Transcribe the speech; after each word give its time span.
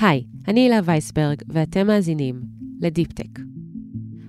היי, 0.00 0.24
אני 0.48 0.60
הילה 0.60 0.80
וייסברג, 0.84 1.42
ואתם 1.48 1.86
מאזינים 1.86 2.42
לדיפ-טק. 2.80 3.40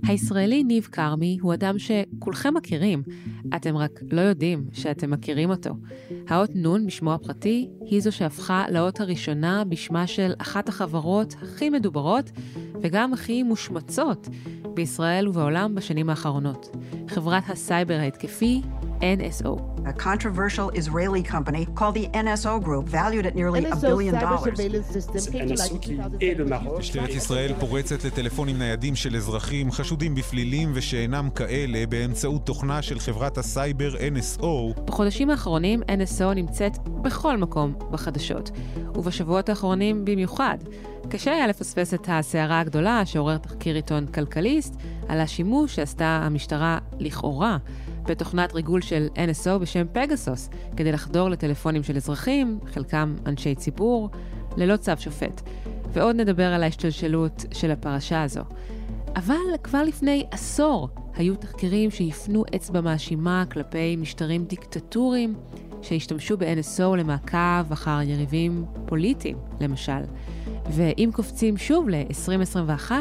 הישראלי 0.07 0.63
ניב 0.63 0.87
כרמי 0.91 1.37
הוא 1.41 1.53
אדם 1.53 1.75
שכולכם 1.79 2.53
מכירים, 2.53 3.03
אתם 3.55 3.77
רק 3.77 3.99
לא 4.11 4.21
יודעים 4.21 4.65
שאתם 4.73 5.11
מכירים 5.11 5.49
אותו. 5.49 5.69
האות 6.27 6.55
נ' 6.55 6.87
בשמו 6.87 7.13
הפרטי 7.13 7.69
היא 7.85 8.01
זו 8.01 8.11
שהפכה 8.11 8.65
לאות 8.69 8.99
הראשונה 8.99 9.63
בשמה 9.63 10.07
של 10.07 10.33
אחת 10.37 10.69
החברות 10.69 11.35
הכי 11.41 11.69
מדוברות 11.69 12.31
וגם 12.81 13.13
הכי 13.13 13.43
מושמצות 13.43 14.27
בישראל 14.73 15.27
ובעולם 15.27 15.75
בשנים 15.75 16.09
האחרונות. 16.09 16.75
חברת 17.07 17.43
הסייבר 17.49 17.97
ההתקפי 17.99 18.61
NSO. 19.01 19.51
A 19.87 19.93
controversial 19.93 20.69
Israeli 20.81 21.23
company 21.23 21.67
called 21.75 21.95
the 21.95 22.07
NSO 22.25 22.63
Group, 22.63 22.85
valued 22.85 23.25
at 23.25 23.35
nearly 23.35 23.65
a 23.65 23.75
billion 23.75 24.15
dollars. 24.15 24.59
משטרת 26.79 27.09
ישראל 27.09 27.53
פורצת 27.59 28.03
לטלפונים 28.03 28.57
ניידים 28.57 28.95
של 28.95 29.15
אזרחים 29.15 29.71
חשודים 29.71 30.15
בפלילים 30.15 30.71
ושאינם 30.73 31.29
כאלה 31.35 31.85
באמצעות 31.85 32.45
תוכנה 32.45 32.81
של 32.81 32.99
חברת 32.99 33.37
הסייבר 33.37 33.95
NSO. 33.95 34.81
בחודשים 34.85 35.29
האחרונים 35.29 35.81
NSO 35.81 36.33
נמצאת 36.35 36.77
בכל 36.87 37.37
מקום 37.37 37.73
בחדשות, 37.91 38.51
ובשבועות 38.95 39.49
האחרונים 39.49 40.05
במיוחד. 40.05 40.57
קשה 41.09 41.31
היה 41.31 41.47
לפספס 41.47 41.93
את 41.93 42.09
הסערה 42.11 42.59
הגדולה 42.59 43.05
שעורר 43.05 43.37
תחקיר 43.37 43.75
עיתון 43.75 44.07
כלכליסט 44.07 44.75
על 45.07 45.21
השימוש 45.21 45.75
שעשתה 45.75 46.21
המשטרה 46.23 46.77
לכאורה 46.99 47.57
בתוכנת 48.07 48.53
ריגול 48.53 48.81
של 48.81 49.07
NSO 49.15 49.57
בשם 49.57 49.85
פגסוס, 49.93 50.49
כדי 50.77 50.91
לחדור 50.91 51.29
לטלפונים 51.29 51.83
של 51.83 51.95
אזרחים, 51.95 52.59
חלקם 52.73 53.15
אנשי 53.25 53.55
ציבור, 53.55 54.09
ללא 54.57 54.77
צו 54.77 54.91
שופט. 54.99 55.41
ועוד 55.93 56.15
נדבר 56.15 56.53
על 56.53 56.63
ההשתלשלות 56.63 57.45
של 57.53 57.71
הפרשה 57.71 58.23
הזו. 58.23 58.41
אבל 59.15 59.35
כבר 59.63 59.83
לפני 59.83 60.25
עשור 60.31 60.89
היו 61.15 61.35
תחקירים 61.35 61.91
שהפנו 61.91 62.43
אצבע 62.55 62.81
מאשימה 62.81 63.43
כלפי 63.51 63.95
משטרים 63.95 64.45
דיקטטוריים 64.45 65.35
שהשתמשו 65.81 66.37
ב-NSO 66.37 66.95
למעקב 66.97 67.71
אחר 67.73 67.99
יריבים 68.01 68.65
פוליטיים, 68.85 69.37
למשל. 69.61 70.01
ואם 70.69 71.09
קופצים 71.13 71.57
שוב 71.57 71.89
ל-2021, 71.89 72.91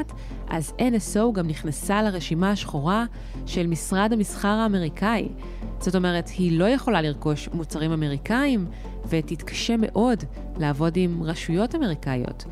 אז 0.49 0.73
NSO 0.79 1.33
גם 1.33 1.47
נכנסה 1.47 2.03
לרשימה 2.03 2.51
השחורה 2.51 3.05
של 3.47 3.67
משרד 3.67 4.13
המסחר 4.13 4.49
האמריקאי. 4.49 5.29
זאת 5.81 5.95
אומרת, 5.95 6.29
היא 6.29 6.59
לא 6.59 6.65
יכולה 6.65 7.03
לרכוש 7.03 7.49
מוצרים 7.53 7.93
אמריקאים, 7.93 8.67
ותתקשה 9.09 9.77
מאוד 9.79 10.25
לעבוד 10.57 10.93
עם 10.97 11.23
רשויות 11.23 11.75
אמריקאיות. 11.75 12.45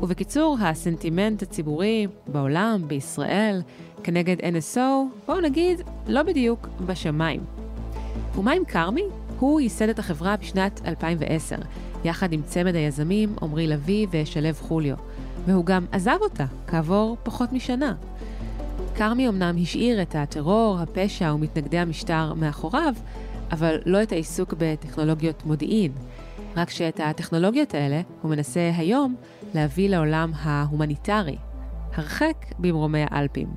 ובקיצור, 0.00 0.56
הסנטימנט 0.60 1.42
הציבורי 1.42 2.06
בעולם, 2.26 2.82
בישראל, 2.86 3.62
כנגד 4.02 4.36
NSO, 4.40 4.78
בואו 5.26 5.40
נגיד, 5.40 5.80
לא 6.06 6.22
בדיוק 6.22 6.68
בשמיים. 6.86 7.40
ומה 8.36 8.52
עם 8.52 8.64
כרמי? 8.64 9.04
הוא 9.40 9.60
ייסד 9.60 9.88
את 9.88 9.98
החברה 9.98 10.36
בשנת 10.36 10.80
2010, 10.86 11.56
יחד 12.04 12.32
עם 12.32 12.42
צמד 12.42 12.74
היזמים 12.74 13.34
עמרי 13.42 13.66
לביא 13.66 14.06
ושלו 14.10 14.48
חוליו, 14.58 14.96
והוא 15.46 15.64
גם 15.64 15.86
עזב 15.92 16.16
אותה 16.20 16.44
כעבור 16.66 17.16
פחות 17.22 17.52
משנה. 17.52 17.94
כרמי 18.94 19.28
אמנם 19.28 19.56
השאיר 19.62 20.02
את 20.02 20.14
הטרור, 20.14 20.78
הפשע 20.80 21.34
ומתנגדי 21.34 21.78
המשטר 21.78 22.34
מאחוריו, 22.34 22.94
אבל 23.52 23.78
לא 23.86 24.02
את 24.02 24.12
העיסוק 24.12 24.54
בטכנולוגיות 24.58 25.46
מודיעין. 25.46 25.92
רק 26.56 26.70
שאת 26.70 27.00
הטכנולוגיות 27.04 27.74
האלה 27.74 28.00
הוא 28.22 28.30
מנסה 28.30 28.70
היום 28.76 29.14
להביא 29.54 29.88
לעולם 29.88 30.32
ההומניטרי, 30.34 31.36
הרחק 31.94 32.46
במרומי 32.58 33.04
האלפים. 33.10 33.48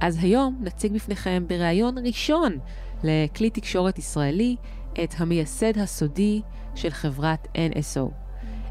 אז 0.00 0.18
היום 0.22 0.58
נציג 0.60 0.92
בפניכם 0.92 1.44
בריאיון 1.46 1.94
ראשון 1.98 2.58
לכלי 3.04 3.50
תקשורת 3.50 3.98
ישראלי 3.98 4.56
את 5.04 5.14
המייסד 5.18 5.78
הסודי 5.78 6.42
של 6.74 6.90
חברת 6.90 7.48
NSO. 7.54 8.10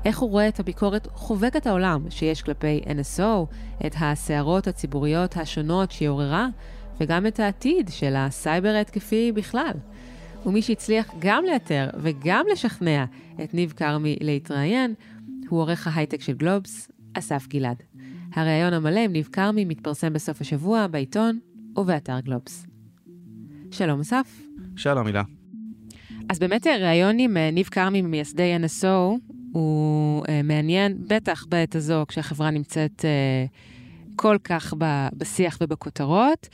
איך 0.06 0.20
הוא 0.20 0.30
רואה 0.30 0.48
את 0.48 0.60
הביקורת 0.60 1.08
חובקת 1.14 1.68
העולם 1.68 2.06
שיש 2.10 2.42
כלפי 2.42 2.82
NSO, 2.86 3.56
את 3.86 3.96
הסערות 4.00 4.68
הציבוריות 4.68 5.38
השונות 5.38 5.92
שהיא 5.92 6.10
עוררה, 6.10 6.48
וגם 7.00 7.28
את 7.28 7.40
העתיד 7.40 7.90
של 7.90 8.14
הסייבר 8.18 8.70
ההתקפי 8.70 9.32
בכלל. 9.32 9.74
ומי 10.46 10.62
שהצליח 10.62 11.12
גם 11.20 11.44
לאתר 11.52 11.90
וגם 12.02 12.46
לשכנע 12.52 13.06
את 13.44 13.54
ניב 13.54 13.74
כרמי 13.76 14.18
להתראיין, 14.22 14.94
הוא 15.50 15.60
עורך 15.60 15.88
ההייטק 15.88 16.22
של 16.22 16.34
גלובס, 16.34 16.92
אסף 17.14 17.48
גלעד. 17.48 17.84
הריאיון 18.34 18.74
המלא 18.74 19.00
עם 19.00 19.12
ניב 19.12 19.30
כרמי 19.32 19.66
מתפרסם 19.66 20.14
בסוף 20.14 20.42
השבוע 20.42 20.88
בעיתון 20.88 21.40
ובאתר 21.76 22.20
גלובס. 22.20 22.66
שלום 23.72 24.00
אסף. 24.00 24.42
שלום 24.76 25.08
הילה. 25.08 25.39
אז 26.30 26.40
באמת 26.40 26.68
ראיון 26.68 27.20
עם 27.20 27.38
ניב 27.38 27.68
כרמי 27.68 28.02
ממייסדי 28.02 28.58
NSO 28.66 28.88
הוא 29.52 30.24
אה, 30.26 30.30
מעניין, 30.44 30.98
בטח 31.08 31.46
בעת 31.50 31.76
הזו 31.76 32.06
כשהחברה 32.08 32.52
נמצאת 32.52 33.00
אה, 33.00 34.16
כל 34.16 34.38
כך 34.44 34.74
בשיח 35.14 35.58
ובכותרות, 35.62 36.50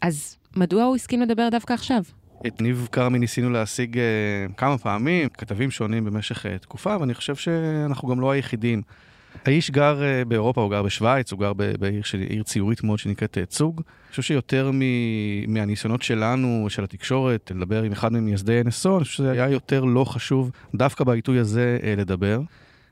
אז 0.00 0.36
מדוע 0.56 0.84
הוא 0.84 0.96
הסכים 0.96 1.22
לדבר 1.22 1.48
דווקא 1.48 1.72
עכשיו? 1.72 2.02
את 2.46 2.60
ניב 2.60 2.88
כרמי 2.92 3.18
ניסינו 3.18 3.50
להשיג 3.50 3.98
כמה 4.56 4.78
פעמים, 4.78 5.28
כתבים 5.28 5.70
שונים 5.70 6.04
במשך 6.04 6.46
תקופה, 6.46 6.96
ואני 7.00 7.14
חושב 7.14 7.34
שאנחנו 7.34 8.08
גם 8.08 8.20
לא 8.20 8.30
היחידים. 8.30 8.82
האיש 9.44 9.70
גר 9.70 10.00
באירופה, 10.28 10.60
הוא 10.60 10.70
גר 10.70 10.82
בשוויץ, 10.82 11.32
הוא 11.32 11.40
גר 11.40 11.52
בעיר, 11.52 12.02
ציורית 12.44 12.84
מאוד 12.84 12.98
שנקראת 12.98 13.38
צוג. 13.48 13.82
חושב 14.14 14.22
שיותר 14.22 14.70
מ- 14.72 15.54
מהניסיונות 15.54 16.02
שלנו, 16.02 16.66
של 16.68 16.84
התקשורת, 16.84 17.52
לדבר 17.54 17.82
עם 17.82 17.92
אחד 17.92 18.12
ממייסדי 18.12 18.60
NSO, 18.60 18.88
אני 18.96 19.04
חושב 19.04 19.16
שזה 19.16 19.30
היה 19.30 19.48
יותר 19.48 19.84
לא 19.84 20.04
חשוב 20.04 20.50
דווקא 20.74 21.04
בעיתוי 21.04 21.38
הזה 21.38 21.78
uh, 21.80 22.00
לדבר. 22.00 22.40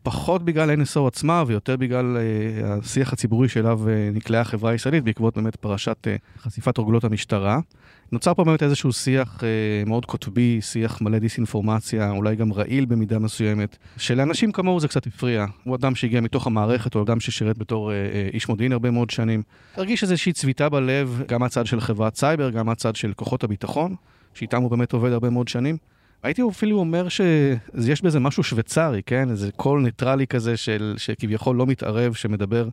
פחות 0.03 0.45
בגלל 0.45 0.71
NSO 0.71 1.07
עצמה 1.07 1.45
ויותר 1.47 1.77
בגלל 1.77 2.17
uh, 2.17 2.67
השיח 2.67 3.13
הציבורי 3.13 3.49
שאליו 3.49 3.81
uh, 3.85 4.17
נקלעה 4.17 4.41
החברה 4.41 4.71
הישראלית 4.71 5.05
בעקבות 5.05 5.35
באמת 5.37 5.57
פרשת 5.57 6.07
uh, 6.07 6.43
חשיפת 6.43 6.79
רוגלות 6.79 7.05
המשטרה. 7.05 7.61
נוצר 8.13 8.35
פה 8.35 8.45
באמת 8.45 8.63
איזשהו 8.63 8.93
שיח 8.93 9.39
אה, 9.39 9.89
מאוד 9.89 10.07
קוטבי, 10.07 10.59
שיח 10.61 11.01
מלא 11.01 11.19
דיסאינפורמציה, 11.19 12.11
אולי 12.11 12.37
גם 12.37 12.53
רעיל 12.53 12.85
במידה 12.85 13.19
מסוימת, 13.19 13.77
שלאנשים 13.97 14.53
כמוהו 14.53 14.81
זה 14.81 14.89
קצת 14.89 15.07
הפריע. 15.07 15.47
הוא 15.65 15.77
אדם 15.77 15.95
שהגיע 15.95 16.21
מתוך 16.21 16.47
המערכת, 16.47 16.95
הוא 16.95 17.03
אדם 17.03 17.21
ששירת 17.21 17.59
בתור 17.59 17.91
אה, 17.91 17.93
אה, 17.93 18.35
איש 18.35 18.49
מודיעין 18.49 18.73
הרבה 18.73 18.91
מאוד 18.91 19.11
שנים. 19.11 19.43
הרגיש 19.77 20.03
איזושהי 20.03 20.33
צביטה 20.33 20.69
בלב, 20.69 21.23
גם 21.29 21.41
מהצד 21.41 21.67
של 21.67 21.81
חברת 21.81 22.17
סייבר, 22.17 22.51
גם 22.51 22.67
מהצד 22.67 22.97
של 22.97 23.13
כוחות 23.13 23.45
הביטחון, 23.45 23.95
שאיתם 24.35 24.63
הוא 24.63 24.71
באמת 24.71 24.93
עובד 24.93 25.13
הרבה 25.13 25.31
מאוד 25.31 25.49
שנים. 25.49 25.77
הייתי 26.23 26.43
אפילו 26.51 26.79
אומר 26.79 27.09
שיש 27.09 28.03
בזה 28.03 28.21
משהו 28.21 28.43
שוויצרי, 28.43 29.03
כן? 29.07 29.31
איזה 29.31 29.51
קול 29.57 29.83
ניטרלי 29.83 30.27
כזה 30.27 30.57
של, 30.57 30.95
שכביכול 30.97 31.57
לא 31.57 31.67
מתערב, 31.67 32.15
שמדבר 32.15 32.69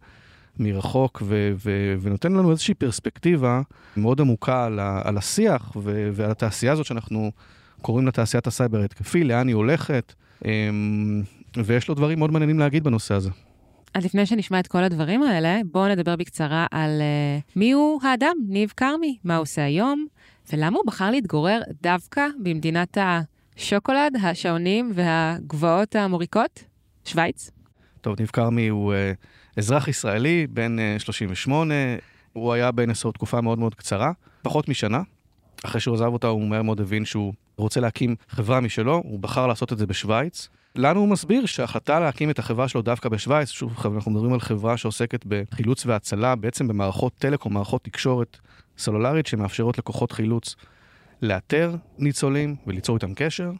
מרחוק 0.59 1.21
ו- 1.25 1.51
ו- 1.65 1.95
ונותן 2.01 2.31
לנו 2.33 2.51
איזושהי 2.51 2.73
פרספקטיבה 2.73 3.61
מאוד 3.97 4.21
עמוקה 4.21 4.65
על, 4.65 4.79
ה- 4.79 5.01
על 5.03 5.17
השיח 5.17 5.71
ו- 5.75 6.09
ועל 6.13 6.31
התעשייה 6.31 6.71
הזאת 6.71 6.85
שאנחנו 6.85 7.31
קוראים 7.81 8.05
לה 8.05 8.11
תעשיית 8.11 8.47
הסייבר 8.47 8.81
ההתקפי, 8.81 9.23
לאן 9.23 9.47
היא 9.47 9.55
הולכת, 9.55 10.13
אמ, 10.45 11.21
ויש 11.65 11.87
לו 11.87 11.95
דברים 11.95 12.19
מאוד 12.19 12.31
מעניינים 12.31 12.59
להגיד 12.59 12.83
בנושא 12.83 13.13
הזה. 13.13 13.29
אז 13.93 14.05
לפני 14.05 14.25
שנשמע 14.25 14.59
את 14.59 14.67
כל 14.67 14.83
הדברים 14.83 15.23
האלה, 15.23 15.59
בואו 15.71 15.87
נדבר 15.87 16.15
בקצרה 16.15 16.65
על 16.71 17.01
אה, 17.01 17.51
מי 17.55 17.71
הוא 17.71 17.99
האדם, 18.03 18.35
ניב 18.47 18.73
כרמי, 18.77 19.17
מה 19.23 19.35
הוא 19.35 19.41
עושה 19.41 19.63
היום, 19.63 20.05
ולמה 20.53 20.77
הוא 20.77 20.85
בחר 20.87 21.11
להתגורר 21.11 21.61
דווקא 21.81 22.27
במדינת 22.43 22.97
השוקולד, 23.57 24.15
השעונים 24.23 24.91
והגבעות 24.95 25.95
המוריקות, 25.95 26.63
שווייץ. 27.05 27.51
טוב, 28.01 28.15
ניב 28.19 28.29
כרמי 28.33 28.67
הוא 28.67 28.93
uh, 28.93 28.95
אזרח 29.59 29.87
ישראלי, 29.87 30.47
בן 30.49 30.77
uh, 30.97 31.01
38, 31.01 31.73
הוא 32.33 32.53
היה 32.53 32.71
ב-NSO 32.71 33.11
תקופה 33.13 33.41
מאוד 33.41 33.59
מאוד 33.59 33.75
קצרה, 33.75 34.11
פחות 34.41 34.69
משנה. 34.69 35.01
אחרי 35.65 35.81
שהוא 35.81 35.95
עזב 35.95 36.05
אותה, 36.05 36.27
הוא 36.27 36.47
מהר 36.47 36.61
מאוד 36.61 36.81
הבין 36.81 37.05
שהוא 37.05 37.33
רוצה 37.57 37.79
להקים 37.79 38.15
חברה 38.29 38.59
משלו, 38.59 38.95
הוא 38.95 39.19
בחר 39.19 39.47
לעשות 39.47 39.73
את 39.73 39.77
זה 39.77 39.85
בשוויץ. 39.85 40.49
לנו 40.75 40.99
הוא 40.99 41.07
מסביר 41.07 41.45
שההחלטה 41.45 41.99
להקים 41.99 42.29
את 42.29 42.39
החברה 42.39 42.67
שלו 42.67 42.81
דווקא 42.81 43.09
בשוויץ, 43.09 43.49
שוב, 43.49 43.73
אנחנו 43.95 44.11
מדברים 44.11 44.33
על 44.33 44.39
חברה 44.39 44.77
שעוסקת 44.77 45.25
בחילוץ 45.27 45.85
והצלה, 45.85 46.35
בעצם 46.35 46.67
במערכות 46.67 47.13
טלקום, 47.13 47.53
מערכות 47.53 47.83
תקשורת 47.83 48.37
סלולרית 48.77 49.27
שמאפשרות 49.27 49.77
לכוחות 49.77 50.11
חילוץ 50.11 50.55
לאתר 51.21 51.75
ניצולים 51.97 52.55
וליצור 52.67 52.95
איתם 52.95 53.13
קשר. 53.13 53.51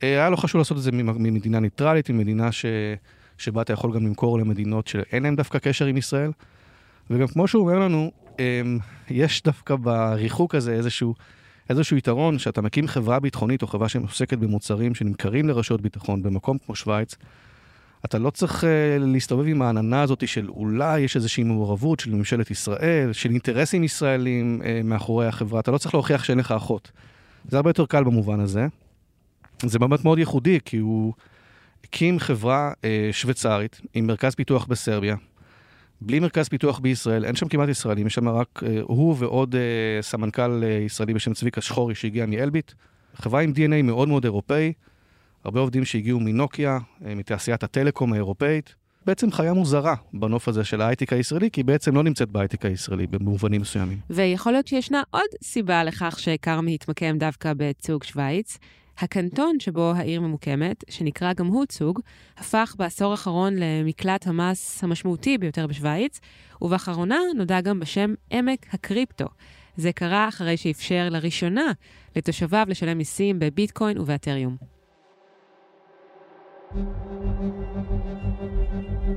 היה 0.00 0.30
לו 0.30 0.36
חשוב 0.36 0.58
לעשות 0.58 0.76
את 0.76 0.82
זה 0.82 0.92
ממדינה 0.92 1.60
ניטרלית, 1.60 2.10
ממדינה 2.10 2.52
ש... 2.52 2.66
שבה 3.38 3.62
אתה 3.62 3.72
יכול 3.72 3.94
גם 3.94 4.06
למכור 4.06 4.38
למדינות 4.38 4.86
שאין 4.86 5.22
להן 5.22 5.36
דווקא 5.36 5.58
קשר 5.58 5.86
עם 5.86 5.96
ישראל. 5.96 6.30
וגם 7.10 7.26
כמו 7.26 7.48
שהוא 7.48 7.62
אומר 7.62 7.78
לנו, 7.78 8.10
יש 9.10 9.42
דווקא 9.42 9.76
בריחוק 9.76 10.54
הזה 10.54 10.72
איזשהו, 10.72 11.14
איזשהו 11.70 11.96
יתרון 11.96 12.38
שאתה 12.38 12.60
מקים 12.60 12.86
חברה 12.86 13.20
ביטחונית 13.20 13.62
או 13.62 13.66
חברה 13.66 13.88
שעוסקת 13.88 14.38
במוצרים 14.38 14.94
שנמכרים 14.94 15.48
לרשויות 15.48 15.80
ביטחון 15.80 16.22
במקום 16.22 16.58
כמו 16.66 16.74
שווייץ, 16.74 17.16
אתה 18.04 18.18
לא 18.18 18.30
צריך 18.30 18.64
uh, 18.64 18.66
להסתובב 18.98 19.46
עם 19.46 19.62
העננה 19.62 20.02
הזאת 20.02 20.28
של 20.28 20.48
אולי 20.48 21.00
יש 21.00 21.16
איזושהי 21.16 21.44
מעורבות 21.44 22.00
של 22.00 22.10
ממשלת 22.10 22.50
ישראל, 22.50 23.12
של 23.12 23.30
אינטרסים 23.30 23.84
ישראלים 23.84 24.60
uh, 24.62 24.64
מאחורי 24.84 25.26
החברה, 25.26 25.60
אתה 25.60 25.70
לא 25.70 25.78
צריך 25.78 25.94
להוכיח 25.94 26.24
שאין 26.24 26.38
לך 26.38 26.52
אחות. 26.52 26.90
זה 27.48 27.56
הרבה 27.56 27.70
יותר 27.70 27.86
קל 27.86 28.04
במובן 28.04 28.40
הזה. 28.40 28.66
זה 29.62 29.78
באמת 29.78 30.04
מאוד 30.04 30.18
ייחודי, 30.18 30.58
כי 30.64 30.76
הוא 30.76 31.12
הקים 31.88 32.18
חברה 32.18 32.72
uh, 32.72 32.84
שוויצרית 33.12 33.80
עם 33.94 34.06
מרכז 34.06 34.34
פיתוח 34.34 34.66
בסרביה, 34.66 35.16
בלי 36.00 36.20
מרכז 36.20 36.48
פיתוח 36.48 36.78
בישראל, 36.78 37.24
אין 37.24 37.36
שם 37.36 37.48
כמעט 37.48 37.68
ישראלים, 37.68 38.06
יש 38.06 38.14
שם 38.14 38.28
רק 38.28 38.62
uh, 38.62 38.66
הוא 38.82 39.16
ועוד 39.18 39.54
uh, 39.54 39.58
סמנכ"ל 40.02 40.62
uh, 40.62 40.66
ישראלי 40.86 41.14
בשם 41.14 41.34
צביקה 41.34 41.60
שחורי 41.60 41.94
שהגיע 41.94 42.26
מאלביט. 42.26 42.72
חברה 43.14 43.40
עם 43.40 43.52
DNA 43.52 43.82
מאוד 43.82 44.08
מאוד 44.08 44.24
אירופאי, 44.24 44.72
הרבה 45.44 45.60
עובדים 45.60 45.84
שהגיעו 45.84 46.20
מנוקיה, 46.20 46.78
uh, 46.78 47.04
מתעשיית 47.04 47.62
הטלקום 47.62 48.12
האירופאית. 48.12 48.74
בעצם 49.06 49.32
חיה 49.32 49.52
מוזרה 49.52 49.94
בנוף 50.12 50.48
הזה 50.48 50.64
של 50.64 50.80
ההייטק 50.80 51.12
הישראלי, 51.12 51.50
כי 51.50 51.60
היא 51.60 51.64
בעצם 51.64 51.94
לא 51.94 52.02
נמצאת 52.02 52.28
בהייטק 52.28 52.64
הישראלי 52.64 53.06
במובנים 53.06 53.60
מסוימים. 53.60 53.98
ויכול 54.10 54.52
להיות 54.52 54.66
שישנה 54.66 55.02
עוד 55.10 55.28
סיבה 55.42 55.84
לכך 55.84 56.18
שכרמי 56.18 56.74
התמקם 56.74 57.18
דווקא 57.18 57.52
בצוג 57.56 58.04
שווייץ. 58.04 58.58
הקנטון 58.98 59.60
שבו 59.60 59.92
העיר 59.96 60.20
ממוקמת, 60.20 60.84
שנקרא 60.88 61.32
גם 61.32 61.46
הוא 61.46 61.66
צוג, 61.66 62.00
הפך 62.36 62.74
בעשור 62.78 63.10
האחרון 63.10 63.54
למקלט 63.56 64.26
המס 64.26 64.84
המשמעותי 64.84 65.38
ביותר 65.38 65.66
בשוויץ, 65.66 66.20
ובאחרונה 66.62 67.18
נודע 67.36 67.60
גם 67.60 67.80
בשם 67.80 68.14
עמק 68.30 68.66
הקריפטו. 68.72 69.26
זה 69.76 69.92
קרה 69.92 70.28
אחרי 70.28 70.56
שאפשר 70.56 71.08
לראשונה 71.10 71.72
לתושביו 72.16 72.66
לשלם 72.68 72.98
מיסים 72.98 73.38
בביטקוין 73.38 73.98
ובאתריום. 73.98 74.56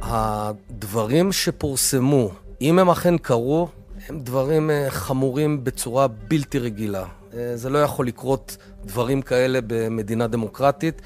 הדברים 0.02 1.32
שפורסמו, 1.32 2.32
אם 2.62 2.80
הם 2.80 2.90
אכן 2.90 3.18
קרו, 3.18 3.68
הם 4.08 4.20
דברים 4.20 4.70
אה, 4.70 4.86
חמורים 4.90 5.64
בצורה 5.64 6.08
בלתי 6.08 6.60
רגילה. 6.60 7.19
אה, 7.34 7.58
זה 7.58 7.70
לא 7.70 7.78
יכול 7.78 8.08
לקרות 8.08 8.58
דברים 8.86 9.22
כאלה 9.22 9.60
במדינה 9.68 10.28
דמוקרטית. 10.28 11.02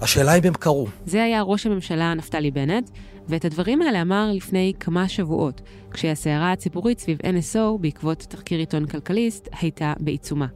השאלה 0.00 0.34
אם 0.34 0.42
הם 0.44 0.54
קרו. 0.54 0.86
זה 1.06 1.22
היה 1.22 1.42
ראש 1.42 1.66
הממשלה 1.66 2.14
נפתלי 2.14 2.50
בנט, 2.50 2.90
ואת 3.28 3.44
הדברים 3.44 3.82
האלה 3.82 4.02
אמר 4.02 4.30
לפני 4.34 4.72
כמה 4.80 5.08
שבועות, 5.08 5.60
כשהסערה 5.90 6.52
הציבורית 6.52 6.98
סביב 6.98 7.18
NSO 7.18 7.78
בעקבות 7.80 8.18
תחקיר 8.18 8.58
עיתון 8.58 8.86
כלכליסט 8.86 9.48
הייתה 9.60 9.92
בעיצומה. 10.00 10.46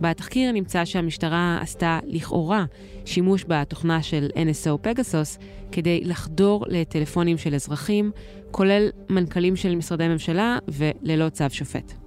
בתחקיר 0.00 0.52
נמצא 0.52 0.84
שהמשטרה 0.84 1.58
עשתה 1.62 1.98
לכאורה 2.06 2.64
שימוש 3.04 3.44
בתוכנה 3.48 4.02
של 4.02 4.28
NSO 4.34 4.78
פגסוס 4.82 5.38
כדי 5.72 6.00
לחדור 6.04 6.64
לטלפונים 6.68 7.38
של 7.38 7.54
אזרחים, 7.54 8.10
כולל 8.50 8.88
מנכ"לים 9.10 9.56
של 9.56 9.74
משרדי 9.76 10.08
ממשלה 10.08 10.58
וללא 10.68 11.28
צו 11.28 11.44
שופט. 11.50 11.99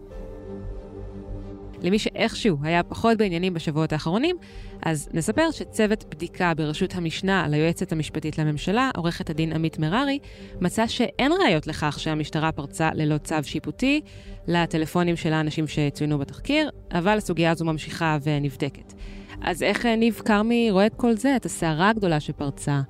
למי 1.83 2.00
שאיכשהו 2.00 2.57
היה 2.62 2.83
פחות 2.83 3.18
בעניינים 3.18 3.53
בשבועות 3.53 3.94
האחרונים, 3.94 4.35
אז 4.81 5.09
נספר 5.13 5.51
שצוות 5.51 6.06
בדיקה 6.09 6.53
בראשות 6.53 6.95
המשנה 6.95 7.47
ליועצת 7.50 7.91
המשפטית 7.91 8.38
לממשלה, 8.38 8.89
עורכת 8.97 9.30
הדין 9.30 9.53
עמית 9.53 9.80
מררי, 9.80 10.19
מצא 10.62 10.88
שאין 10.88 11.31
ראיות 11.31 11.68
לכך 11.68 12.00
שהמשטרה 12.00 12.51
פרצה 12.51 12.89
ללא 12.94 13.18
צו 13.18 13.35
שיפוטי 13.44 14.01
לטלפונים 14.47 15.15
של 15.15 15.33
האנשים 15.33 15.68
שצוינו 15.68 16.19
בתחקיר, 16.19 16.69
אבל 16.91 17.18
הסוגיה 17.18 17.51
הזו 17.51 17.65
ממשיכה 17.65 18.18
ונבדקת. 18.24 18.94
אז 19.41 19.63
איך 19.63 19.86
ניב 19.86 20.21
כרמי 20.25 20.71
רואה 20.71 20.86
את 20.86 20.94
כל 20.95 21.13
זה, 21.13 21.36
את 21.36 21.45
הסערה 21.45 21.89
הגדולה 21.89 22.19
שפרצה, 22.19 22.81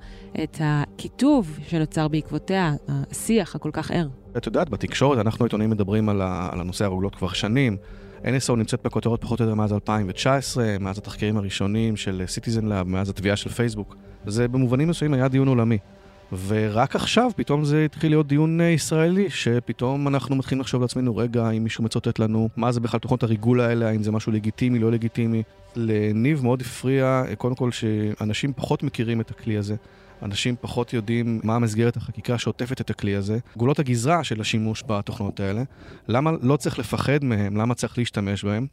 את 0.42 0.56
הקיטוב 0.60 1.58
שנוצר 1.68 2.08
בעקבותיה, 2.08 2.72
השיח 2.88 3.54
הכל 3.54 3.70
כך 3.72 3.90
ער? 3.90 4.08
את 4.36 4.46
יודעת, 4.46 4.70
בתקשורת 4.70 5.18
אנחנו 5.18 5.44
עיתונאים 5.44 5.70
מדברים 5.70 6.08
על, 6.08 6.20
הנושא 6.22 6.84
הרוגלות 6.84 7.14
כבר 7.14 7.28
שנים. 7.28 7.76
NSO 8.24 8.56
נמצאת 8.56 8.80
בכותרות 8.84 9.20
פחות 9.20 9.40
או 9.40 9.44
יותר 9.44 9.54
מאז 9.54 9.72
2019, 9.72 10.76
מאז 10.80 10.98
התחקירים 10.98 11.36
הראשונים 11.36 11.96
של 11.96 12.22
Citizen 12.26 12.64
Lab, 12.64 12.88
מאז 12.88 13.08
התביעה 13.08 13.36
של 13.36 13.50
פייסבוק. 13.50 13.96
זה 14.26 14.48
במובנים 14.48 14.88
מסוימים 14.88 15.20
היה 15.20 15.28
דיון 15.28 15.48
עולמי. 15.48 15.78
ורק 16.46 16.96
עכשיו 16.96 17.30
פתאום 17.36 17.64
זה 17.64 17.84
התחיל 17.84 18.12
להיות 18.12 18.26
דיון 18.26 18.60
אה, 18.60 18.66
ישראלי, 18.66 19.30
שפתאום 19.30 20.08
אנחנו 20.08 20.36
מתחילים 20.36 20.60
לחשוב 20.60 20.82
לעצמנו, 20.82 21.16
רגע, 21.16 21.50
אם 21.50 21.64
מישהו 21.64 21.84
מצותת 21.84 22.18
לנו, 22.18 22.48
מה 22.56 22.72
זה 22.72 22.80
בכלל 22.80 23.00
תוכנות 23.00 23.22
הריגול 23.22 23.60
האלה, 23.60 23.88
האם 23.88 24.02
זה 24.02 24.12
משהו 24.12 24.32
לגיטימי, 24.32 24.78
לא 24.78 24.92
לגיטימי. 24.92 25.42
לניב 25.76 26.42
מאוד 26.42 26.60
הפריע, 26.60 27.24
אה, 27.28 27.36
קודם 27.36 27.54
כל, 27.54 27.70
שאנשים 27.70 28.52
פחות 28.56 28.82
מכירים 28.82 29.20
את 29.20 29.30
הכלי 29.30 29.56
הזה. 29.56 29.74
אנשים 30.24 30.56
פחות 30.60 30.92
יודעים 30.92 31.40
מה 31.44 31.56
המסגרת 31.56 31.96
החקיקה 31.96 32.38
שעוטפת 32.38 32.80
את 32.80 32.90
הכלי 32.90 33.14
הזה, 33.14 33.38
גבולות 33.56 33.78
הגזרה 33.78 34.24
של 34.24 34.40
השימוש 34.40 34.84
בתוכנות 34.86 35.40
האלה, 35.40 35.62
למה 36.08 36.30
לא 36.42 36.56
צריך 36.56 36.78
לפחד 36.78 37.24
מהם, 37.24 37.56
למה 37.56 37.74
צריך 37.74 37.98
להשתמש 37.98 38.44
בהם. 38.44 38.66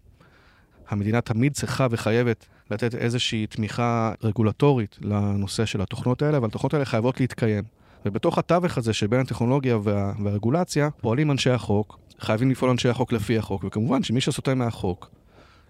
המדינה 0.90 1.22
תמיד 1.22 1.54
צריכה 1.54 1.88
וחייבת 1.92 2.46
לתת 2.72 2.96
איזושהי 2.96 3.48
תמיכה 3.48 4.14
רגולטורית 4.24 4.98
לנושא 5.02 5.66
של 5.66 5.82
התוכנות 5.82 6.22
האלה, 6.22 6.38
אבל 6.38 6.48
התוכנות 6.48 6.74
האלה 6.74 6.86
חייבות 6.86 7.20
להתקיים. 7.20 7.64
ובתוך 8.06 8.38
התווך 8.38 8.78
הזה 8.78 8.94
שבין 8.94 9.20
הטכנולוגיה 9.20 9.78
וה, 9.84 10.14
והרגולציה, 10.24 10.90
פועלים 11.02 11.32
אנשי 11.32 11.50
החוק, 11.50 12.00
חייבים 12.20 12.52
לפעול 12.52 12.72
אנשי 12.72 12.90
החוק 12.90 13.12
לפי 13.12 13.38
החוק, 13.38 13.64
וכמובן 13.64 14.04
שמי 14.04 14.22
שסוטה 14.22 14.56
מהחוק, 14.56 15.10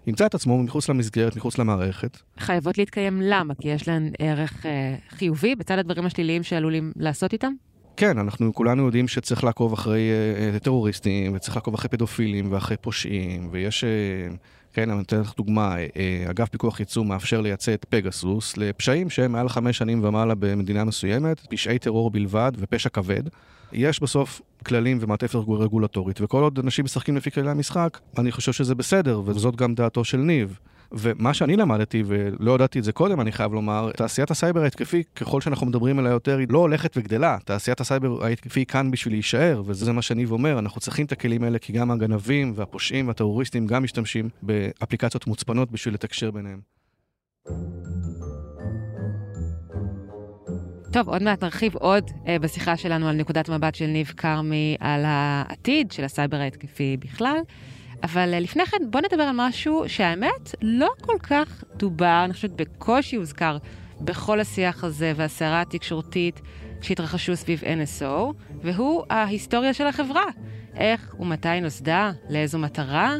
ימצא 0.07 0.25
את 0.25 0.36
עצמו 0.36 0.63
מחוץ 0.63 0.89
למסגרת, 0.89 1.36
מחוץ 1.36 1.57
למערכת. 1.57 2.18
חייבות 2.39 2.77
להתקיים 2.77 3.21
למה? 3.21 3.53
כי 3.56 3.68
יש 3.69 3.88
להן 3.88 4.12
ערך 4.19 4.65
אה, 4.65 4.95
חיובי 5.09 5.56
בצד 5.56 5.77
הדברים 5.80 6.06
השליליים 6.06 6.44
שעלולים 6.44 6.92
לעשות 6.95 7.33
איתם? 7.33 7.53
כן, 7.98 8.18
אנחנו 8.18 8.53
כולנו 8.53 8.86
יודעים 8.86 9.07
שצריך 9.07 9.44
לעקוב 9.44 9.74
אחרי 9.74 10.09
אה, 10.53 10.59
טרוריסטים, 10.59 11.36
וצריך 11.36 11.56
לעקוב 11.56 11.74
אחרי 11.74 11.89
פדופילים 11.89 12.51
ואחרי 12.51 12.77
פושעים, 12.77 13.50
ויש... 13.51 13.83
אה, 13.83 13.89
כן, 14.74 14.89
אני 14.89 15.01
אתן 15.01 15.19
לך 15.19 15.33
דוגמה, 15.38 15.75
אה, 15.77 16.25
אגף 16.30 16.50
פיקוח 16.50 16.80
ייצוא 16.80 17.06
מאפשר 17.06 17.42
לייצא 17.42 17.74
את 17.74 17.86
פגסוס 17.89 18.57
לפשעים 18.57 19.09
שהם 19.09 19.31
מעל 19.31 19.50
חמש 19.50 19.77
שנים 19.77 20.04
ומעלה 20.04 20.36
במדינה 20.36 20.83
מסוימת, 20.83 21.39
פשעי 21.50 21.80
טרור 21.80 22.12
בלבד 22.12 22.51
ופשע 22.57 22.89
כבד. 22.89 23.24
יש 23.73 24.00
בסוף 24.00 24.41
כללים 24.65 24.97
ומעטפת 25.01 25.35
רגולטורית, 25.35 26.21
וכל 26.21 26.44
עוד 26.44 26.59
אנשים 26.59 26.85
משחקים 26.85 27.18
לפי 27.18 27.31
כללי 27.31 27.50
המשחק, 27.50 28.00
אני 28.18 28.31
חושב 28.31 28.51
שזה 28.51 28.75
בסדר, 28.75 29.21
וזאת 29.25 29.56
גם 29.56 29.75
דעתו 29.75 30.03
של 30.03 30.18
ניב. 30.18 30.59
ומה 30.94 31.33
שאני 31.33 31.56
למדתי, 31.56 32.03
ולא 32.06 32.56
ידעתי 32.56 32.79
את 32.79 32.83
זה 32.83 32.91
קודם, 32.91 33.21
אני 33.21 33.31
חייב 33.31 33.53
לומר, 33.53 33.91
תעשיית 33.91 34.31
הסייבר 34.31 34.63
ההתקפי, 34.63 35.03
ככל 35.15 35.41
שאנחנו 35.41 35.68
מדברים 35.68 36.00
עליה 36.00 36.12
יותר, 36.12 36.38
היא 36.38 36.47
לא 36.50 36.59
הולכת 36.59 36.97
וגדלה. 36.97 37.38
תעשיית 37.45 37.81
הסייבר 37.81 38.25
ההתקפי 38.25 38.66
כאן 38.66 38.92
בשביל 38.92 39.13
להישאר, 39.13 39.63
וזה 39.66 39.94
מה 39.94 40.01
שאני 40.01 40.25
אומר, 40.25 40.59
אנחנו 40.59 40.81
צריכים 40.81 41.06
את 41.06 41.11
הכלים 41.11 41.44
האלה, 41.44 41.59
כי 41.59 41.73
גם 41.73 41.92
הגנבים 41.92 42.54
והפושעים 42.56 43.07
והטרוריסטים 43.07 43.68
גם 43.68 43.83
משתמשים 43.83 44.30
באפליקציות 44.42 45.28
מוצפנות 45.28 45.71
בשביל 45.71 45.94
לתקשר 45.94 46.31
ביניהם. 46.31 46.59
טוב, 50.92 51.10
עוד 51.10 51.24
מעט 51.24 51.44
נרחיב 51.44 51.76
עוד 51.76 52.12
אה, 52.28 52.40
בשיחה 52.40 52.78
שלנו 52.78 53.07
על 53.07 53.16
נקודת 53.16 53.50
מבט 53.50 53.76
של 53.76 53.86
ניב 53.86 54.14
כרמי 54.18 54.78
על 54.80 55.04
העתיד 55.06 55.92
של 55.92 56.04
הסייבר 56.04 56.38
ההתקפי 56.38 56.98
בכלל. 57.00 57.38
אבל 58.04 58.33
אה, 58.33 58.40
לפני 58.40 58.66
כן, 58.66 58.78
בוא 58.90 59.02
נדבר 59.02 59.24
על 59.24 59.36
משהו 59.36 59.83
שהאמת 59.88 60.56
לא 60.62 60.90
כל 61.02 61.18
כך 61.24 61.64
דובר, 61.76 62.21
אני 62.26 62.33
חושבת 62.33 62.52
בקושי 62.52 63.16
הוזכר 63.16 63.57
בכל 64.02 64.40
השיח 64.40 64.83
הזה 64.83 65.14
והסערה 65.16 65.62
התקשורתית 65.62 66.42
שהתרחשו 66.81 67.36
סביב 67.36 67.62
NSO, 67.64 68.33
והוא 68.62 69.04
ההיסטוריה 69.10 69.74
של 69.74 69.88
החברה. 69.88 70.26
איך 70.76 71.16
ומתי 71.19 71.62
נוסדה, 71.62 72.12
לאיזו 72.30 72.60
מטרה, 72.60 73.16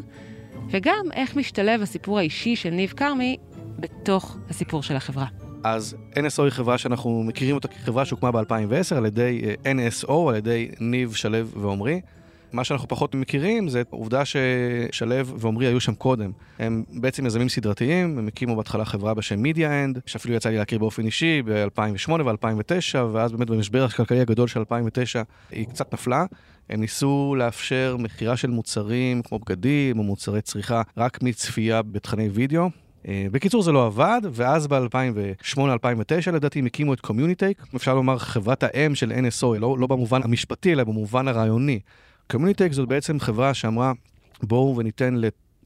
וגם 0.70 1.06
איך 1.14 1.36
משתלב 1.36 1.82
הסיפור 1.82 2.20
האישי 2.20 2.56
של 2.56 2.70
ניב 2.70 2.94
כרמי 2.98 3.38
בתוך 3.80 4.38
הסיפור 4.50 4.84
של 4.84 4.96
החברה. 4.96 5.51
אז 5.64 5.96
NSO 6.14 6.44
היא 6.44 6.50
חברה 6.50 6.78
שאנחנו 6.78 7.24
מכירים 7.24 7.56
אותה 7.56 7.68
כחברה 7.68 8.06
שהוקמה 8.06 8.32
ב-2010 8.32 8.96
על 8.98 9.06
ידי 9.06 9.42
אה, 9.66 9.72
NSO, 9.72 10.14
על 10.30 10.36
ידי 10.36 10.70
ניב, 10.80 11.14
שלו 11.14 11.48
ועומרי. 11.48 12.02
מה 12.54 12.64
שאנחנו 12.64 12.88
פחות 12.88 13.16
מכירים 13.16 13.70
זה 13.70 13.82
עובדה 13.90 14.24
ששלו 14.26 15.26
ועמרי 15.26 15.66
היו 15.66 15.80
שם 15.80 15.94
קודם. 15.94 16.32
הם 16.60 16.84
בעצם 16.94 17.26
יזמים 17.26 17.50
סדרתיים, 17.50 18.18
הם 18.18 18.28
הקימו 18.28 18.56
בהתחלה 18.56 18.86
חברה 18.86 19.14
בשם 19.14 19.40
MediAnd, 19.40 20.00
שאפילו 20.06 20.36
יצא 20.36 20.50
לי 20.50 20.58
להכיר 20.58 20.80
באופן 20.80 21.06
אישי 21.06 21.42
ב-2008 21.46 22.12
ו-2009, 22.12 22.98
ואז 23.12 23.32
באמת 23.32 23.50
במשבר 23.50 23.84
הכלכלי 23.84 24.20
הגדול 24.20 24.48
של 24.48 24.60
2009 24.60 25.22
היא 25.52 25.68
קצת 25.68 25.94
נפלה. 25.94 26.26
הם 26.70 26.82
ניסו 26.82 27.36
לאפשר 27.38 27.96
מכירה 28.00 28.38
של 28.38 28.50
מוצרים 28.50 29.22
כמו 29.22 29.40
בגדים 29.40 30.00
או 30.00 30.04
מוצרי 30.04 30.42
צריכה 30.42 30.82
רק 30.98 31.24
מצפייה 31.24 31.82
בתכני 31.82 32.30
וידאו. 32.30 32.70
אה, 33.08 33.28
בקיצור 33.32 33.64
זה 33.64 33.72
לא 33.72 33.86
עבד, 33.86 34.22
ואז 34.32 34.68
ב-2008-2009 34.68 36.32
לדעתי 36.34 36.60
הם 36.60 36.66
הקימו 36.66 36.94
את 36.94 37.00
CommuniTake, 37.00 37.66
אפשר 37.76 37.96
לומר 37.96 38.18
חברת 38.18 38.64
האם 38.64 38.96
של 38.96 39.12
NSO, 39.12 39.60
לא, 39.60 39.76
לא 39.80 39.88
במובן 39.88 40.24
המשפטי 40.24 40.74
אלא 40.74 40.84
במובן 40.84 41.28
הרעיוני. 41.28 41.80
CommuniTake 42.32 42.72
זאת 42.72 42.88
בעצם 42.88 43.20
חברה 43.20 43.54
שאמרה, 43.54 43.92
בואו 44.44 44.78
וניתן 44.78 45.16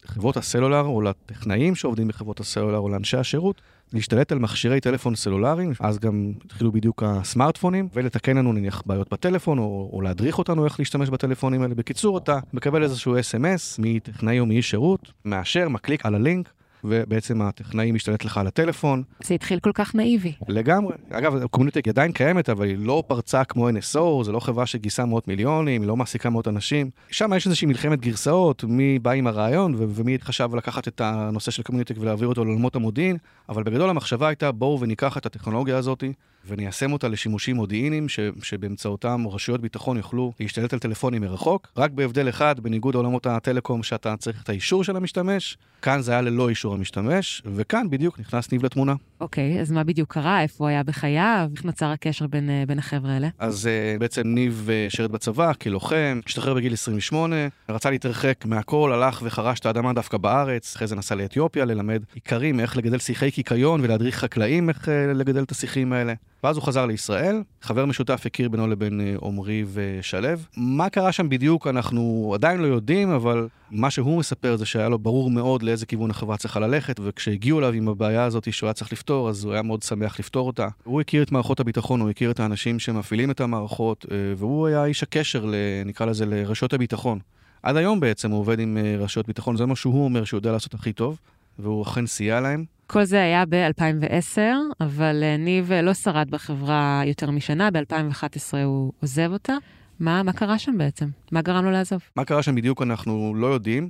לחברות 0.05 0.37
הסלולר 0.37 0.81
או 0.81 1.01
לטכנאים 1.01 1.75
שעובדים 1.75 2.07
בחברות 2.07 2.39
הסלולר 2.39 2.77
או 2.77 2.89
לאנשי 2.89 3.17
השירות, 3.17 3.61
להשתלט 3.93 4.31
על 4.31 4.39
מכשירי 4.39 4.81
טלפון 4.81 5.15
סלולריים, 5.15 5.73
אז 5.79 5.99
גם 5.99 6.31
התחילו 6.45 6.71
בדיוק 6.71 7.03
הסמארטפונים, 7.03 7.87
ולתקן 7.93 8.37
לנו 8.37 8.53
נניח 8.53 8.83
בעיות 8.85 9.13
בטלפון, 9.13 9.59
או, 9.59 9.89
או 9.93 10.01
להדריך 10.01 10.37
אותנו 10.37 10.65
איך 10.65 10.79
להשתמש 10.79 11.09
בטלפונים 11.09 11.61
האלה. 11.61 11.75
בקיצור, 11.75 12.17
אתה 12.17 12.39
מקבל 12.53 12.83
איזשהו 12.83 13.19
אס.אם.אס 13.19 13.79
מטכנאי 13.79 14.39
או 14.39 14.45
מאיש 14.45 14.69
שירות, 14.69 15.11
מאשר, 15.25 15.69
מקליק 15.69 16.05
על 16.05 16.15
הלינק, 16.15 16.49
ובעצם 16.87 17.41
הטכנאי 17.41 17.91
משתלט 17.91 18.25
לך 18.25 18.37
על 18.37 18.47
הטלפון. 18.47 19.03
זה 19.23 19.33
התחיל 19.33 19.59
כל 19.59 19.71
כך 19.73 19.95
נאיבי. 19.95 20.33
לגמרי. 20.47 20.95
אגב, 21.09 21.35
ה 21.35 21.40
CommuniTake 21.40 21.87
עדיין 21.87 22.11
קיימת, 22.11 22.49
אבל 22.49 22.65
היא 22.65 22.77
לא 22.79 23.03
פרצה 23.07 23.43
כמו 23.43 23.69
NSO, 23.69 24.23
זו 24.23 24.31
לא 24.31 24.39
חברה 24.39 24.65
שגייסה 24.65 25.05
מאות 25.05 25.27
מיליונים, 25.27 25.81
היא 25.81 25.87
לא 25.87 25.97
מעסיקה 25.97 26.29
מאות 26.29 26.47
אנשים. 26.47 26.89
שם 27.11 27.31
יש 27.35 27.45
איזושהי 27.45 27.67
מלחמת 27.67 28.01
גרסאות, 28.01 28.63
מי 28.63 28.99
בא 28.99 29.11
עם 29.11 29.27
הרעיון 29.27 29.75
ו- 29.75 29.85
ומי 29.89 30.17
חשב 30.21 30.55
לקחת 30.55 30.87
את 30.87 31.01
הנושא 31.01 31.51
של 31.51 31.63
CommuniTake 31.63 31.95
ולהעביר 31.99 32.27
אותו 32.27 32.45
לעולמות 32.45 32.75
המודיעין, 32.75 33.17
אבל 33.49 33.63
בגדול 33.63 33.89
המחשבה 33.89 34.27
הייתה 34.27 34.51
בואו 34.51 34.79
וניקח 34.79 35.17
את 35.17 35.25
הטכנולוגיה 35.25 35.77
הזאת 35.77 36.03
וניישם 36.47 36.93
אותה 36.93 37.07
לשימושים 37.07 37.55
מודיעיניים, 37.55 38.09
ש- 38.09 38.19
שבאמצעותם 38.43 39.27
רשויות 39.27 39.61
ביטחון 39.61 39.97
יוכלו 39.97 40.33
להשתלט 40.39 40.73
על 40.73 40.79
טלפונים 40.79 41.21
מרחוק, 41.21 41.67
רק 41.77 41.91
בהבדל 41.91 42.29
אחד, 42.29 42.59
בניגוד 42.59 42.95
לעולמות 42.95 43.25
הטלקום 43.25 43.83
שאתה 43.83 44.17
צריך 44.17 44.43
את 44.43 44.49
האישור 44.49 44.83
של 44.83 44.95
המשתמש, 44.95 45.57
כאן 45.81 46.01
זה 46.01 46.11
היה 46.11 46.21
ללא 46.21 46.49
אישור 46.49 46.73
המשתמש, 46.73 47.41
וכאן 47.45 47.89
בדיוק 47.89 48.19
נכנס 48.19 48.51
ניב 48.51 48.65
לתמונה. 48.65 48.93
אוקיי, 49.21 49.61
אז 49.61 49.71
מה 49.71 49.83
בדיוק 49.83 50.13
קרה? 50.13 50.41
איפה 50.41 50.63
הוא 50.63 50.69
היה 50.69 50.83
בחייו? 50.83 51.49
איך 51.55 51.65
נוצר 51.65 51.85
הקשר 51.85 52.27
בין, 52.27 52.49
אה, 52.49 52.63
בין 52.67 52.79
החבר'ה 52.79 53.11
האלה? 53.11 53.27
אז 53.39 53.65
uh, 53.65 53.99
בעצם 53.99 54.21
ניב 54.25 54.69
uh, 54.69 54.95
שירת 54.95 55.11
בצבא 55.11 55.53
כלוחם, 55.53 56.19
השתחרר 56.25 56.53
בגיל 56.53 56.73
28, 56.73 57.35
רצה 57.69 57.89
להתרחק 57.89 58.45
מהכל, 58.45 58.91
הלך 58.93 59.21
וחרש 59.25 59.59
את 59.59 59.65
האדמה 59.65 59.93
דווקא 59.93 60.17
בארץ, 60.17 60.75
אחרי 60.75 60.87
זה 60.87 60.95
נסע 60.95 61.15
לאתיופיה 61.15 61.65
ללמד 61.65 62.03
איכרים 62.15 62.59
איך 62.59 62.77
לגדל 62.77 62.99
שיחי 62.99 63.31
קיקיון 63.31 63.81
ולהדריך 63.81 64.15
חקלאים 64.15 64.69
איך 64.69 64.85
uh, 64.85 64.91
לגדל 65.15 65.43
את 65.43 65.51
השיחים 65.51 65.93
האלה. 65.93 66.13
ואז 66.45 66.57
הוא 66.57 66.63
חזר 66.63 66.85
לישראל, 66.85 67.43
חבר 67.61 67.85
משותף 67.85 68.23
הכיר 68.25 68.49
בינו 68.49 68.67
לבין 68.67 69.17
עמרי 69.23 69.65
ושלו. 69.73 70.29
מה 70.57 70.89
קרה 70.89 71.11
שם 71.11 71.29
בדיוק 71.29 71.67
אנחנו 71.67 72.31
עדיין 72.33 72.61
לא 72.61 72.67
יודעים, 72.67 73.09
אבל 73.09 73.47
מה 73.71 73.89
שהוא 73.89 74.19
מספר 74.19 74.55
זה 74.55 74.65
שהיה 74.65 74.89
לו 74.89 74.99
ברור 74.99 75.29
מאוד 75.29 75.63
לאיזה 75.63 75.85
כיוון 75.85 76.11
החברה 76.11 76.37
צריכה 76.37 76.59
ללכת, 76.59 76.99
וכשהגיעו 77.03 77.59
אליו 77.59 77.73
עם 77.73 77.87
הבעיה 77.87 78.23
הזאת 78.23 78.53
שהוא 78.53 78.67
היה 78.67 78.73
צריך 78.73 78.93
לפתור, 78.93 79.29
אז 79.29 79.43
הוא 79.43 79.53
היה 79.53 79.61
מאוד 79.61 79.83
שמח 79.83 80.19
לפתור 80.19 80.47
אותה. 80.47 80.67
הוא 80.83 81.01
הכיר 81.01 81.23
את 81.23 81.31
מערכות 81.31 81.59
הביטחון, 81.59 82.01
הוא 82.01 82.09
הכיר 82.09 82.31
את 82.31 82.39
האנשים 82.39 82.79
שמפעילים 82.79 83.31
את 83.31 83.41
המערכות, 83.41 84.05
והוא 84.37 84.67
היה 84.67 84.85
איש 84.85 85.03
הקשר, 85.03 85.45
נקרא 85.85 86.05
לזה, 86.05 86.25
לרשויות 86.25 86.73
הביטחון. 86.73 87.19
עד 87.63 87.75
היום 87.75 87.99
בעצם 87.99 88.31
הוא 88.31 88.39
עובד 88.39 88.59
עם 88.59 88.77
רשויות 88.99 89.27
ביטחון, 89.27 89.57
זה 89.57 89.65
מה 89.65 89.75
שהוא 89.75 90.05
אומר 90.05 90.23
שהוא 90.23 90.37
יודע 90.37 90.51
לעשות 90.51 90.73
הכי 90.73 90.93
טוב, 90.93 91.19
והוא 91.59 91.83
אכן 91.83 92.05
סייע 92.07 92.41
להם. 92.41 92.65
כל 92.87 93.03
זה 93.03 93.21
היה 93.21 93.43
ב-2010, 93.49 94.39
אבל 94.81 95.23
ניב 95.39 95.71
לא 95.73 95.93
שרד 95.93 96.29
בחברה 96.29 97.01
יותר 97.05 97.31
משנה, 97.31 97.71
ב-2011 97.71 98.57
הוא 98.65 98.91
עוזב 99.01 99.29
אותה. 99.33 99.53
מה, 99.99 100.23
מה 100.23 100.33
קרה 100.33 100.59
שם 100.59 100.77
בעצם? 100.77 101.07
מה 101.31 101.41
גרם 101.41 101.65
לו 101.65 101.71
לעזוב? 101.71 102.01
מה 102.15 102.25
קרה 102.25 102.43
שם 102.43 102.55
בדיוק 102.55 102.81
אנחנו 102.81 103.35
לא 103.35 103.47
יודעים. 103.47 103.89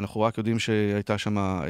אנחנו 0.00 0.20
רק 0.20 0.38
יודעים 0.38 0.58
שהייתה 0.58 1.18
שם 1.18 1.38
אה, 1.38 1.64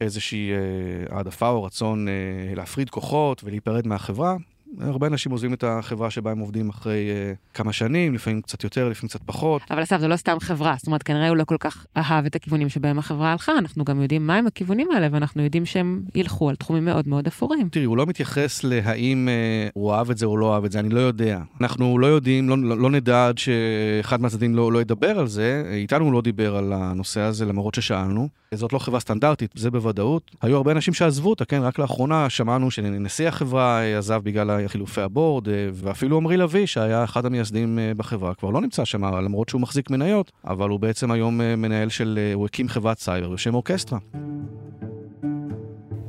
איזושהי 0.00 0.50
אה, 0.52 1.16
העדפה 1.16 1.48
או 1.48 1.62
רצון 1.62 2.08
אה, 2.08 2.54
להפריד 2.54 2.90
כוחות 2.90 3.44
ולהיפרד 3.44 3.86
מהחברה. 3.86 4.36
הרבה 4.80 5.06
אנשים 5.06 5.32
עוזבים 5.32 5.54
את 5.54 5.64
החברה 5.64 6.10
שבה 6.10 6.30
הם 6.30 6.38
עובדים 6.38 6.68
אחרי 6.68 7.08
uh, 7.10 7.54
כמה 7.54 7.72
שנים, 7.72 8.14
לפעמים 8.14 8.42
קצת 8.42 8.64
יותר, 8.64 8.88
לפעמים 8.88 9.08
קצת 9.08 9.20
פחות. 9.26 9.62
אבל 9.70 9.82
אסף, 9.82 10.00
זה 10.00 10.08
לא 10.08 10.16
סתם 10.16 10.36
חברה, 10.40 10.74
זאת 10.78 10.86
אומרת, 10.86 11.02
כנראה 11.02 11.28
הוא 11.28 11.36
לא 11.36 11.44
כל 11.44 11.56
כך 11.60 11.86
אהב 11.96 12.26
את 12.26 12.34
הכיוונים 12.34 12.68
שבהם 12.68 12.98
החברה 12.98 13.32
הלכה, 13.32 13.52
אנחנו 13.58 13.84
גם 13.84 14.02
יודעים 14.02 14.26
מהם 14.26 14.46
הכיוונים 14.46 14.88
האלה, 14.90 15.08
ואנחנו 15.12 15.42
יודעים 15.42 15.66
שהם 15.66 16.02
ילכו 16.14 16.48
על 16.48 16.56
תחומים 16.56 16.84
מאוד 16.84 17.08
מאוד 17.08 17.26
אפורים. 17.26 17.68
תראי, 17.68 17.84
הוא 17.84 17.96
לא 17.96 18.06
מתייחס 18.06 18.64
להאם 18.64 19.28
uh, 19.28 19.70
הוא 19.74 19.92
אהב 19.92 20.10
את 20.10 20.18
זה 20.18 20.26
או 20.26 20.36
לא 20.36 20.54
אהב 20.54 20.64
את 20.64 20.72
זה, 20.72 20.78
אני 20.78 20.88
לא 20.88 21.00
יודע. 21.00 21.40
אנחנו 21.60 21.98
לא 21.98 22.06
יודעים, 22.06 22.48
לא, 22.48 22.58
לא, 22.58 22.78
לא 22.78 22.90
נדע 22.90 23.28
עד 23.28 23.38
שאחד 23.38 24.20
מהצדדים 24.20 24.54
לא, 24.54 24.72
לא 24.72 24.80
ידבר 24.80 25.18
על 25.18 25.26
זה, 25.26 25.62
איתנו 25.72 26.04
הוא 26.04 26.12
לא 26.12 26.20
דיבר 26.20 26.56
על 26.56 26.72
הנושא 26.72 27.20
הזה, 27.20 27.44
למרות 27.44 27.74
ששאלנו. 27.74 28.28
זאת 28.54 28.72
לא 28.72 28.78
חברה 28.78 29.00
סטנדרטית, 29.00 29.50
זה 29.54 29.70
בוודאות. 29.70 30.30
היו 30.42 30.56
הרבה 30.56 30.72
אנשים 30.72 30.94
שעזבו 30.94 31.30
אותה, 31.30 31.44
כן? 31.44 31.62
רק 31.62 31.78
לאחרונה 31.78 32.30
שמענו 32.30 32.70
שנשיא 32.70 33.28
החברה 33.28 33.82
עזב 33.82 34.20
בגלל 34.24 34.50
חילופי 34.66 35.00
הבורד, 35.00 35.48
ואפילו 35.72 36.16
עמרי 36.16 36.36
לביא, 36.36 36.66
שהיה 36.66 37.04
אחד 37.04 37.26
המייסדים 37.26 37.78
בחברה, 37.96 38.34
כבר 38.34 38.50
לא 38.50 38.60
נמצא 38.60 38.84
שם, 38.84 39.04
למרות 39.04 39.48
שהוא 39.48 39.60
מחזיק 39.60 39.90
מניות, 39.90 40.32
אבל 40.44 40.68
הוא 40.68 40.80
בעצם 40.80 41.10
היום 41.10 41.38
מנהל 41.38 41.88
של, 41.88 42.18
הוא 42.34 42.46
הקים 42.46 42.68
חברת 42.68 42.98
סייבר 42.98 43.28
בשם 43.28 43.54
אורקסטרה. 43.54 43.98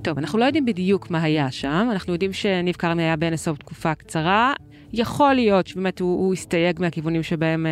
טוב, 0.01 0.17
אנחנו 0.17 0.39
לא 0.39 0.45
יודעים 0.45 0.65
בדיוק 0.65 1.11
מה 1.11 1.21
היה 1.21 1.51
שם, 1.51 1.87
אנחנו 1.91 2.13
יודעים 2.13 2.33
שניב 2.33 2.75
קרני 2.75 3.03
היה 3.03 3.15
ב-NSO 3.15 3.57
תקופה 3.59 3.95
קצרה. 3.95 4.53
יכול 4.93 5.33
להיות 5.33 5.67
שבאמת 5.67 5.99
הוא, 5.99 6.25
הוא 6.25 6.33
הסתייג 6.33 6.81
מהכיוונים 6.81 7.23
שבהם 7.23 7.65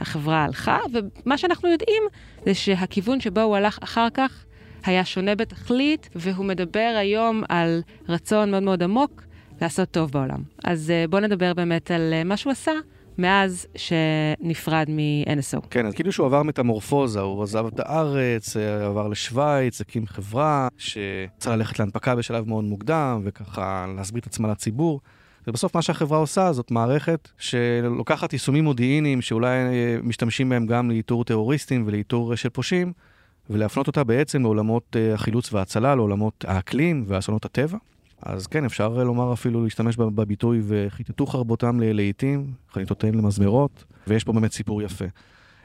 החברה 0.00 0.44
הלכה, 0.44 0.78
ומה 0.92 1.38
שאנחנו 1.38 1.68
יודעים 1.68 2.02
זה 2.44 2.54
שהכיוון 2.54 3.20
שבו 3.20 3.40
הוא 3.40 3.56
הלך 3.56 3.78
אחר 3.82 4.08
כך 4.14 4.44
היה 4.84 5.04
שונה 5.04 5.34
בתכלית, 5.34 6.08
והוא 6.14 6.46
מדבר 6.46 6.94
היום 6.98 7.42
על 7.48 7.82
רצון 8.08 8.50
מאוד 8.50 8.62
מאוד 8.62 8.82
עמוק 8.82 9.22
לעשות 9.60 9.90
טוב 9.90 10.10
בעולם. 10.10 10.42
אז 10.64 10.92
uh, 11.06 11.10
בואו 11.10 11.22
נדבר 11.22 11.54
באמת 11.54 11.90
על 11.90 12.14
uh, 12.22 12.24
מה 12.24 12.36
שהוא 12.36 12.50
עשה 12.50 12.72
מאז 13.18 13.66
שנפרד 13.76 14.86
מ-NSO. 14.88 15.66
כן, 15.70 15.86
אז 15.86 15.94
כאילו 15.94 16.12
שהוא 16.12 16.26
עבר 16.26 16.42
מטמורפוזה, 16.42 17.20
הוא 17.20 17.42
עזב 17.42 17.66
את 17.66 17.80
הארץ, 17.80 18.56
עבר 18.56 19.08
לשוויץ, 19.08 19.80
הקים 19.80 20.06
חברה 20.06 20.68
שצריכה 20.78 21.56
ללכת 21.56 21.78
להנפקה 21.78 22.14
בשלב 22.14 22.48
מאוד 22.48 22.64
מוקדם, 22.64 23.20
וככה 23.24 23.86
להסביר 23.96 24.20
את 24.20 24.26
עצמה 24.26 24.48
לציבור. 24.48 25.00
ובסוף 25.46 25.74
מה 25.74 25.82
שהחברה 25.82 26.18
עושה 26.18 26.52
זאת 26.52 26.70
מערכת 26.70 27.28
שלוקחת 27.38 28.32
יישומים 28.32 28.64
מודיעיניים 28.64 29.22
שאולי 29.22 29.56
משתמשים 30.02 30.48
בהם 30.48 30.66
גם 30.66 30.90
לאיתור 30.90 31.24
טרוריסטים 31.24 31.84
ולאיתור 31.86 32.36
של 32.36 32.48
פושעים, 32.48 32.92
ולהפנות 33.50 33.86
אותה 33.86 34.04
בעצם 34.04 34.42
לעולמות 34.42 34.96
החילוץ 35.14 35.52
וההצלה, 35.52 35.94
לעולמות 35.94 36.44
האקלים 36.48 37.04
ואסונות 37.08 37.44
הטבע. 37.44 37.78
אז 38.22 38.46
כן, 38.46 38.64
אפשר 38.64 38.88
לומר 38.88 39.32
אפילו 39.32 39.64
להשתמש 39.64 39.96
בביטוי 39.96 40.62
וחיטטו 40.66 41.26
חרבותם 41.26 41.80
לעיתים, 41.80 42.52
חניתותיהם 42.72 43.14
למזמרות, 43.14 43.84
ויש 44.06 44.24
פה 44.24 44.32
באמת 44.32 44.52
סיפור 44.52 44.82
יפה. 44.82 45.04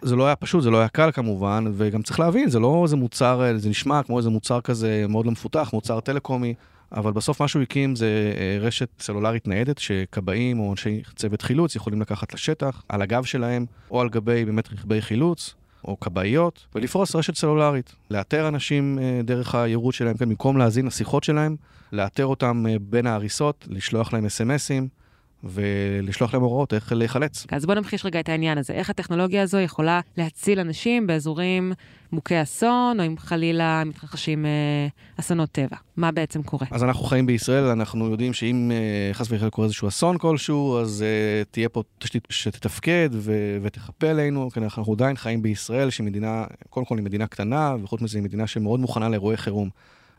זה 0.01 0.15
לא 0.15 0.25
היה 0.25 0.35
פשוט, 0.35 0.63
זה 0.63 0.69
לא 0.69 0.77
היה 0.79 0.87
קל 0.87 1.11
כמובן, 1.11 1.65
וגם 1.73 2.01
צריך 2.01 2.19
להבין, 2.19 2.49
זה 2.49 2.59
לא 2.59 2.81
איזה 2.83 2.95
מוצר, 2.95 3.57
זה 3.57 3.69
נשמע 3.69 4.03
כמו 4.03 4.17
איזה 4.17 4.29
מוצר 4.29 4.61
כזה 4.61 5.05
מאוד 5.09 5.25
לא 5.25 5.31
מפותח, 5.31 5.69
מוצר 5.73 5.99
טלקומי, 5.99 6.53
אבל 6.91 7.11
בסוף 7.11 7.41
מה 7.41 7.47
שהוא 7.47 7.61
הקים 7.61 7.95
זה 7.95 8.33
רשת 8.61 8.89
סלולרית 8.99 9.47
ניידת 9.47 9.77
שכבאים 9.77 10.59
או 10.59 10.71
אנשי 10.71 11.01
צוות 11.15 11.41
חילוץ 11.41 11.75
יכולים 11.75 12.01
לקחת 12.01 12.33
לשטח, 12.33 12.83
על 12.89 13.01
הגב 13.01 13.23
שלהם, 13.23 13.65
או 13.91 14.01
על 14.01 14.09
גבי 14.09 14.45
באמת 14.45 14.73
רכבי 14.73 15.01
חילוץ, 15.01 15.55
או 15.85 15.99
כבאיות, 15.99 16.65
ולפרוס 16.75 17.15
רשת 17.15 17.35
סלולרית. 17.35 17.95
לאתר 18.11 18.47
אנשים 18.47 18.99
דרך 19.23 19.55
היירוט 19.55 19.93
שלהם, 19.95 20.17
כן, 20.17 20.25
במקום 20.25 20.57
להאזין 20.57 20.85
לשיחות 20.85 21.23
שלהם, 21.23 21.55
לאתר 21.91 22.25
אותם 22.25 22.65
בין 22.81 23.07
ההריסות, 23.07 23.67
לשלוח 23.69 24.13
להם 24.13 24.25
אס.אם.אסים. 24.25 25.00
ולשלוח 25.43 26.33
להם 26.33 26.43
הוראות 26.43 26.73
איך 26.73 26.91
להיחלץ. 26.91 27.45
אז 27.51 27.65
בוא 27.65 27.75
נמחיש 27.75 28.05
רגע 28.05 28.19
את 28.19 28.29
העניין 28.29 28.57
הזה. 28.57 28.73
איך 28.73 28.89
הטכנולוגיה 28.89 29.43
הזו 29.43 29.59
יכולה 29.59 29.99
להציל 30.17 30.59
אנשים 30.59 31.07
באזורים 31.07 31.73
מוכי 32.11 32.41
אסון, 32.41 32.99
או 32.99 33.05
אם 33.05 33.17
חלילה 33.17 33.83
מתרחשים 33.85 34.45
אה, 34.45 34.87
אסונות 35.19 35.49
טבע? 35.51 35.77
מה 35.97 36.11
בעצם 36.11 36.43
קורה? 36.43 36.67
אז 36.71 36.83
אנחנו 36.83 37.03
חיים 37.03 37.25
בישראל, 37.25 37.63
אנחנו 37.63 38.11
יודעים 38.11 38.33
שאם 38.33 38.71
אה, 38.73 39.13
חס 39.13 39.25
וחלילה 39.25 39.49
קורה 39.49 39.65
איזשהו 39.65 39.87
אסון 39.87 40.17
כלשהו, 40.17 40.79
אז 40.79 41.03
אה, 41.03 41.43
תהיה 41.51 41.69
פה 41.69 41.83
תשתית 41.99 42.27
שתתפקד 42.29 43.09
ו- 43.13 43.57
ותחפה 43.61 44.07
עלינו. 44.07 44.51
כן, 44.51 44.63
אנחנו 44.63 44.93
עדיין 44.93 45.15
חיים 45.15 45.41
בישראל, 45.41 45.89
שהיא 45.89 46.05
מדינה, 46.05 46.45
קודם 46.69 46.85
כל 46.85 46.97
היא 46.97 47.05
מדינה 47.05 47.27
קטנה, 47.27 47.75
וחוץ 47.83 48.01
מזה 48.01 48.17
היא 48.17 48.23
מדינה 48.23 48.47
שמאוד 48.47 48.79
מוכנה 48.79 49.09
לאירועי 49.09 49.37
חירום. 49.37 49.69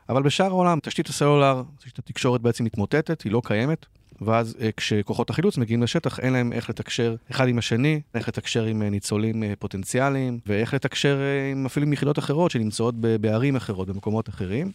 אבל 0.08 0.22
בשאר 0.22 0.46
העולם, 0.46 0.78
תשתית 0.82 1.08
הסלולר, 1.08 1.62
תשתית 1.78 1.98
התקשורת 1.98 2.40
בעצם 2.40 2.64
מתמוטטת, 2.64 3.22
היא 3.22 3.32
לא 3.32 3.42
קיימת. 3.44 3.86
ואז 4.20 4.56
כשכוחות 4.76 5.30
החילוץ 5.30 5.58
מגיעים 5.58 5.82
לשטח, 5.82 6.20
אין 6.20 6.32
להם 6.32 6.52
איך 6.52 6.70
לתקשר 6.70 7.16
אחד 7.30 7.48
עם 7.48 7.58
השני, 7.58 8.00
איך 8.14 8.28
לתקשר 8.28 8.64
עם 8.64 8.82
ניצולים 8.82 9.42
פוטנציאליים, 9.58 10.38
ואיך 10.46 10.74
לתקשר 10.74 11.20
עם 11.52 11.66
אפילו 11.66 11.86
עם 11.86 11.92
יחידות 11.92 12.18
אחרות 12.18 12.50
שנמצאות 12.50 12.94
בערים 12.94 13.56
אחרות, 13.56 13.88
במקומות 13.88 14.28
אחרים. 14.28 14.72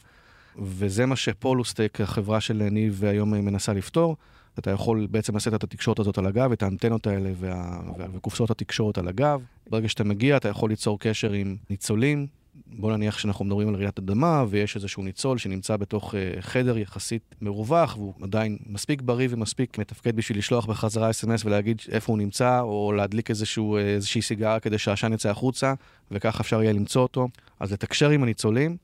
וזה 0.61 1.05
מה 1.05 1.15
שפולוסטק, 1.15 2.01
החברה 2.01 2.41
של 2.41 2.67
ניב, 2.71 3.03
היום 3.05 3.31
מנסה 3.31 3.73
לפתור. 3.73 4.15
אתה 4.59 4.71
יכול 4.71 5.07
בעצם 5.11 5.35
לשאת 5.35 5.53
את 5.53 5.63
התקשורת 5.63 5.99
הזאת 5.99 6.17
על 6.17 6.25
הגב, 6.25 6.51
את 6.51 6.63
האנטנות 6.63 7.07
האלה 7.07 7.29
וה... 7.39 7.79
וקופסאות 8.13 8.51
התקשורת 8.51 8.97
על 8.97 9.07
הגב. 9.07 9.41
ברגע 9.69 9.89
שאתה 9.89 10.03
מגיע, 10.03 10.37
אתה 10.37 10.49
יכול 10.49 10.69
ליצור 10.69 10.99
קשר 10.99 11.31
עם 11.31 11.55
ניצולים 11.69 12.27
בוא 12.65 12.91
נניח 12.91 13.17
שאנחנו 13.17 13.45
מדברים 13.45 13.67
על 13.67 13.75
רעידת 13.75 13.99
אדמה, 13.99 14.45
ויש 14.49 14.75
איזשהו 14.75 15.03
ניצול 15.03 15.37
שנמצא 15.37 15.77
בתוך 15.77 16.13
uh, 16.13 16.41
חדר 16.41 16.77
יחסית 16.77 17.35
מרווח, 17.41 17.97
והוא 17.97 18.13
עדיין 18.21 18.57
מספיק 18.65 19.01
בריא 19.01 19.27
ומספיק 19.31 19.77
מתפקד 19.77 20.15
בשביל 20.15 20.37
לשלוח 20.37 20.65
בחזרה 20.65 21.09
אס.אם.אס 21.09 21.45
ולהגיד 21.45 21.81
איפה 21.91 22.11
הוא 22.11 22.17
נמצא, 22.17 22.59
או 22.61 22.93
להדליק 22.95 23.29
איזשהו, 23.29 23.77
איזושהי 23.77 24.21
סיגרה 24.21 24.59
כדי 24.59 24.77
שהעשן 24.77 25.13
יצא 25.13 25.29
החוצה, 25.29 25.73
וכך 26.11 26.39
אפשר 26.39 26.61
יהיה 26.61 26.73
למצוא 26.73 27.01
אותו. 27.01 27.27
אז 27.59 27.71
לתקשר 27.73 28.09
עם 28.09 28.23
הניצולים, 28.23 28.77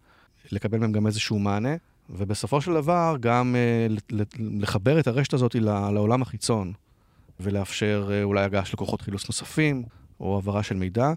לקבל 0.51 0.77
מהם 0.77 0.91
גם 0.91 1.07
איזשהו 1.07 1.39
מענה, 1.39 1.75
ובסופו 2.09 2.61
של 2.61 2.73
דבר 2.73 3.15
גם 3.19 3.55
uh, 4.09 4.15
לחבר 4.39 4.99
את 4.99 5.07
הרשת 5.07 5.33
הזאת 5.33 5.55
לעולם 5.55 6.21
החיצון, 6.21 6.73
ולאפשר 7.39 8.09
אולי 8.23 8.43
הגעה 8.43 8.65
של 8.65 8.73
לקוחות 8.73 9.01
חילוץ 9.01 9.27
נוספים, 9.27 9.83
או 10.19 10.35
העברה 10.35 10.63
של 10.63 10.75
מידע. 10.75 11.13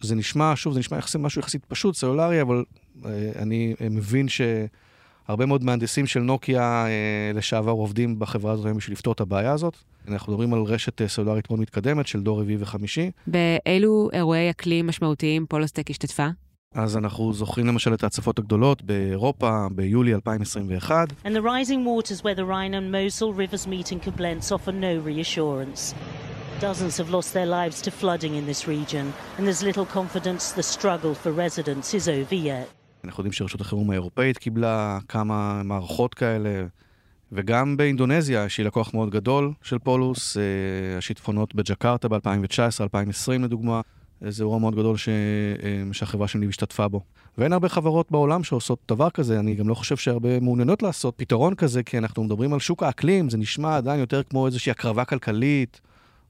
זה 0.00 0.14
נשמע, 0.14 0.52
שוב, 0.56 0.72
זה 0.72 0.78
נשמע 0.78 0.98
יחסית 0.98 1.20
משהו 1.20 1.40
יחסית 1.40 1.64
פשוט, 1.64 1.94
סלולרי, 1.94 2.42
אבל 2.42 2.64
אה, 3.04 3.30
אני 3.36 3.74
אה, 3.80 3.88
מבין 3.88 4.26
שהרבה 4.28 5.46
מאוד 5.46 5.64
מהנדסים 5.64 6.06
של 6.06 6.20
נוקיה 6.20 6.86
אה, 6.86 7.30
לשעבר 7.34 7.72
עובדים 7.72 8.18
בחברה 8.18 8.52
הזאת 8.52 8.76
בשביל 8.76 8.92
לפתור 8.92 9.12
את 9.12 9.20
הבעיה 9.20 9.52
הזאת. 9.52 9.76
אנחנו 10.08 10.32
מדברים 10.32 10.54
על 10.54 10.62
רשת 10.62 11.02
אה, 11.02 11.08
סלולרית 11.08 11.50
מאוד 11.50 11.60
מתקדמת 11.60 12.06
של 12.06 12.20
דור 12.20 12.40
רביעי 12.40 12.58
וחמישי. 12.60 13.10
באילו 13.26 14.08
אירועי 14.12 14.50
אקלים 14.50 14.86
משמעותיים 14.86 15.46
Polus 15.48 15.71
Tech 15.71 15.90
השתתפה? 15.90 16.26
אז 16.74 16.96
אנחנו 16.96 17.32
זוכרים 17.32 17.66
למשל 17.66 17.94
את 17.94 18.04
ההצפות 18.04 18.38
הגדולות 18.38 18.82
באירופה 18.82 19.66
ביולי 19.70 20.14
2021. 20.14 21.08
And 21.24 21.28
the 21.28 21.42
rising 21.42 21.84
waters 21.84 22.22
where 22.22 22.34
the 22.34 22.44
Rhine 22.44 22.74
and 22.74 22.92
Mosel 22.92 23.32
rivers 23.32 23.66
meet 23.66 23.92
in 23.92 24.00
Koblenz 24.00 24.52
offer 24.52 24.72
no 24.72 25.00
reassurance. 25.06 25.94
Dozens 26.60 26.96
have 26.98 27.10
lost 27.10 27.32
their 27.34 27.46
lives 27.46 27.80
to 27.86 27.90
flooding 28.00 28.34
in 28.34 28.44
this 28.44 28.66
region, 28.66 29.12
and 29.36 29.46
there's 29.46 29.62
little 29.62 29.86
confidence 29.98 30.50
the 30.50 30.62
struggle 30.76 31.14
for 31.14 31.30
residents 31.30 31.94
is 31.94 32.08
over 32.08 32.34
yet. 32.34 32.66
אנחנו 33.04 33.20
יודעים 33.20 33.32
שרשות 33.32 33.60
החירום 33.60 33.90
האירופאית 33.90 34.38
קיבלה 34.38 34.98
כמה 35.08 35.62
מערכות 35.64 36.14
כאלה, 36.14 36.66
וגם 37.32 37.76
באינדונזיה, 37.76 38.48
שהיא 38.48 38.66
לקוח 38.66 38.94
מאוד 38.94 39.10
גדול 39.10 39.52
של 39.62 39.78
Polus, 39.78 40.36
אה, 40.36 40.42
השיטפונות 40.98 41.54
בג'קרטה 41.54 42.08
ב-2019-2020 42.08 43.42
לדוגמה, 43.42 43.80
זה 44.20 44.42
אירוע 44.42 44.58
מאוד 44.58 44.74
גדול 44.74 44.96
ש... 44.96 45.08
אה, 45.08 45.82
שהחברה 45.92 46.28
שלי 46.28 46.46
השתתפה 46.48 46.88
בו. 46.88 47.00
ואין 47.38 47.52
הרבה 47.52 47.68
חברות 47.68 48.10
בעולם 48.10 48.44
שעושות 48.44 48.78
דבר 48.88 49.10
כזה, 49.10 49.38
אני 49.38 49.54
גם 49.54 49.68
לא 49.68 49.74
חושב 49.74 49.96
שהרבה 49.96 50.40
מעוניינות 50.40 50.82
לעשות 50.82 51.14
פתרון 51.16 51.54
כזה, 51.54 51.82
כי 51.82 51.98
אנחנו 51.98 52.24
מדברים 52.24 52.52
על 52.52 52.60
שוק 52.60 52.82
האקלים, 52.82 53.30
זה 53.30 53.38
נשמע 53.38 53.76
עדיין 53.76 54.00
יותר 54.00 54.22
כמו 54.22 54.46
איזושהי 54.46 54.70
הקרבה 54.70 55.04
כלכלית. 55.04 55.80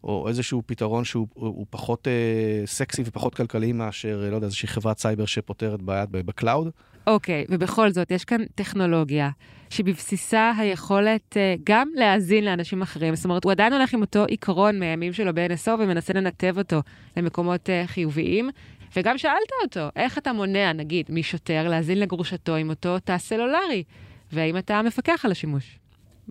או 0.05 0.29
איזשהו 0.29 0.63
פתרון 0.67 1.05
שהוא 1.05 1.67
פחות 1.71 2.09
אה, 2.09 2.67
סקסי 2.67 3.03
ופחות 3.07 3.35
כלכלי 3.35 3.73
מאשר, 3.73 4.29
לא 4.31 4.37
יודע, 4.37 4.47
איזושהי 4.47 4.69
חברת 4.69 4.99
סייבר 4.99 5.27
שפותרת 5.27 5.83
בעיה 5.83 6.07
ב 6.11 6.19
cloud. 6.19 6.71
אוקיי, 7.07 7.45
okay, 7.45 7.55
ובכל 7.55 7.91
זאת, 7.91 8.11
יש 8.11 8.25
כאן 8.25 8.45
טכנולוגיה 8.55 9.31
שבבסיסה 9.71 10.53
היכולת 10.59 11.33
uh, 11.37 11.61
גם 11.65 11.89
להאזין 11.95 12.45
לאנשים 12.45 12.83
אחרים. 12.83 13.17
זאת 13.17 13.25
אומרת, 13.25 13.45
הוא 13.45 13.53
עדיין 13.53 13.73
הולך 13.73 13.95
עם 13.95 14.01
אותו 14.01 14.25
עיקרון 14.25 14.79
מהימים 14.79 15.13
שלו 15.13 15.35
ב-NSO 15.35 15.71
ומנסה 15.71 16.13
לנתב 16.13 16.55
אותו 16.59 16.83
למקומות 17.17 17.69
uh, 17.69 17.87
חיוביים. 17.87 18.51
וגם 18.97 19.19
שאלת 19.19 19.53
אותו, 19.63 19.89
איך 19.97 20.19
אתה 20.19 20.33
מונע, 20.33 20.73
נגיד, 20.73 21.07
משוטר 21.11 21.69
להאזין 21.69 22.01
לגרושתו 22.01 22.55
עם 22.55 22.71
אותו 22.71 22.99
תא 22.99 23.19
סלולרי? 23.19 23.85
והאם 24.33 24.57
אתה 24.57 24.83
מפקח 24.83 25.25
על 25.25 25.33
השימוש? 25.33 25.79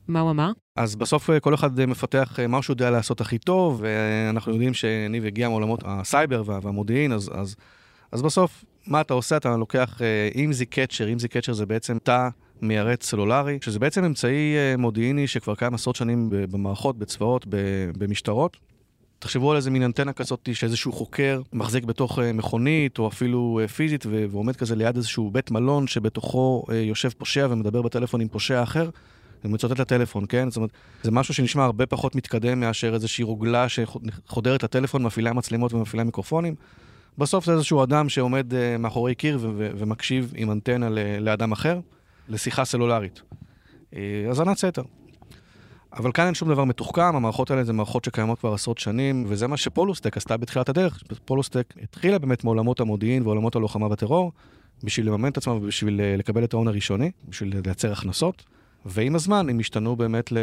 מה 0.07 0.19
הוא 0.19 0.31
אמר? 0.31 0.51
אז 0.75 0.95
בסוף 0.95 1.29
אה, 1.29 1.39
כל 1.39 1.53
אחד 1.53 1.79
אה, 1.79 1.85
מפתח 1.85 2.39
אה, 2.39 2.47
מה 2.47 2.61
שהוא 2.61 2.73
יודע 2.73 2.89
לעשות 2.89 3.21
הכי 3.21 3.37
טוב, 3.37 3.81
ואנחנו 3.83 4.51
יודעים 4.51 4.73
שניב 4.73 5.25
הגיע 5.25 5.49
מעולמות 5.49 5.83
הסייבר 5.85 6.43
והמודיעין, 6.45 7.11
אז, 7.11 7.31
אז, 7.33 7.55
אז 8.11 8.21
בסוף, 8.21 8.65
מה 8.87 9.01
אתה 9.01 9.13
עושה? 9.13 9.37
אתה 9.37 9.57
לוקח 9.57 9.99
אימזי 10.35 10.65
קצ'ר, 10.65 11.07
אימזי 11.07 11.27
קצ'ר 11.27 11.53
זה 11.53 11.65
בעצם 11.65 11.97
תא 12.03 12.29
מיירט 12.61 13.03
סלולרי, 13.03 13.57
שזה 13.61 13.79
בעצם 13.79 14.03
אמצעי 14.03 14.55
מודיעיני 14.77 15.27
שכבר 15.27 15.55
קיים 15.55 15.73
עשרות 15.73 15.95
שנים 15.95 16.29
במערכות, 16.31 16.97
בצבאות, 16.97 17.45
במשטרות. 17.97 18.57
תחשבו 19.19 19.51
על 19.51 19.57
איזה 19.57 19.71
מין 19.71 19.83
אנטנה 19.83 20.13
כזאת 20.13 20.49
שאיזשהו 20.53 20.91
חוקר 20.91 21.41
מחזיק 21.53 21.83
בתוך 21.83 22.19
מכונית 22.19 22.99
או 22.99 23.07
אפילו 23.07 23.59
פיזית 23.75 24.05
ועומד 24.29 24.55
כזה 24.55 24.75
ליד 24.75 24.95
איזשהו 24.95 25.31
בית 25.31 25.51
מלון 25.51 25.87
שבתוכו 25.87 26.63
יושב 26.73 27.09
פושע 27.09 27.47
ומדבר 27.49 27.81
בטלפון 27.81 28.21
עם 28.21 28.27
פושע 28.27 28.63
אחר. 28.63 28.89
ומצוטט 29.45 29.79
לטלפון, 29.79 30.25
כן? 30.29 30.49
זאת 30.49 30.57
אומרת, 30.57 30.69
זה 31.03 31.11
משהו 31.11 31.33
שנשמע 31.33 31.63
הרבה 31.63 31.85
פחות 31.85 32.15
מתקדם 32.15 32.59
מאשר 32.59 32.93
איזושהי 32.93 33.23
רוגלה 33.23 33.65
שחודרת 33.69 34.63
לטלפון, 34.63 35.03
מפעילה 35.03 35.33
מצלמות 35.33 35.73
ומפעילה 35.73 36.03
מיקרופונים. 36.03 36.55
בסוף 37.17 37.45
זה 37.45 37.53
איזשהו 37.53 37.83
אדם 37.83 38.09
שעומד 38.09 38.53
uh, 38.53 38.55
מאחורי 38.79 39.15
קיר 39.15 39.39
ו- 39.41 39.69
ומקשיב 39.77 40.33
עם 40.35 40.51
אנטנה 40.51 40.89
ל- 40.89 41.19
לאדם 41.19 41.51
אחר, 41.51 41.79
לשיחה 42.29 42.65
סלולרית. 42.65 43.21
Uh, 43.91 43.97
האזנת 44.27 44.57
סתר. 44.57 44.83
אבל 45.93 46.11
כאן 46.11 46.25
אין 46.25 46.33
שום 46.33 46.49
דבר 46.49 46.63
מתוחכם, 46.63 47.15
המערכות 47.15 47.51
האלה 47.51 47.63
זה 47.63 47.73
מערכות 47.73 48.05
שקיימות 48.05 48.39
כבר 48.39 48.53
עשרות 48.53 48.77
שנים, 48.77 49.25
וזה 49.27 49.47
מה 49.47 49.57
ש 49.57 49.68
Polus 49.68 49.96
Tech 49.96 50.17
עשתה 50.17 50.37
בתחילת 50.37 50.69
הדרך. 50.69 51.03
Polus 51.25 51.52
Tech 51.52 51.73
התחילה 51.83 52.19
באמת 52.19 52.43
מעולמות 52.43 52.79
המודיעין 52.79 53.23
ועולמות 53.23 53.55
הלוחמה 53.55 53.89
בטרור, 53.89 54.31
בשביל 54.83 55.07
לממן 55.07 55.29
את 55.29 55.37
עצמם 55.37 55.53
ובשביל 55.53 56.01
אה, 56.01 56.15
לקבל 56.17 56.43
את 56.43 56.53
ההון 56.53 56.67
הראשוני, 56.67 57.11
בשביל 57.29 57.53
לייצר 57.65 57.91
הכנסות. 57.91 58.43
ועם 58.89 59.15
הזמן 59.15 59.49
הם 59.49 59.59
השתנו 59.59 59.95
באמת, 59.95 60.31
ל... 60.31 60.37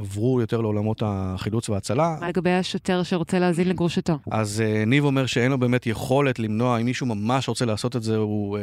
עברו 0.00 0.40
יותר 0.40 0.60
לעולמות 0.60 1.02
החילוץ 1.06 1.68
וההצלה. 1.68 2.16
מה 2.20 2.28
לגבי 2.28 2.50
השוטר 2.50 3.02
שרוצה 3.02 3.38
להאזין 3.38 3.68
לגרושתו? 3.68 4.18
אז 4.30 4.62
uh, 4.66 4.86
ניב 4.86 5.04
אומר 5.04 5.26
שאין 5.26 5.50
לו 5.50 5.58
באמת 5.58 5.86
יכולת 5.86 6.38
למנוע, 6.38 6.78
אם 6.78 6.84
מישהו 6.84 7.06
ממש 7.06 7.48
רוצה 7.48 7.64
לעשות 7.64 7.96
את 7.96 8.02
זה, 8.02 8.16
הוא, 8.16 8.58
uh, 8.58 8.60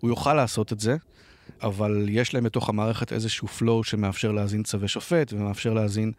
הוא 0.00 0.10
יוכל 0.10 0.34
לעשות 0.34 0.72
את 0.72 0.80
זה, 0.80 0.96
אבל 1.62 2.06
יש 2.08 2.34
להם 2.34 2.44
בתוך 2.44 2.68
המערכת 2.68 3.12
איזשהו 3.12 3.48
flow 3.58 3.82
שמאפשר 3.82 4.32
להאזין 4.32 4.62
צווי 4.62 4.88
שופט 4.88 5.32
ומאפשר 5.32 5.74
להאזין 5.74 6.12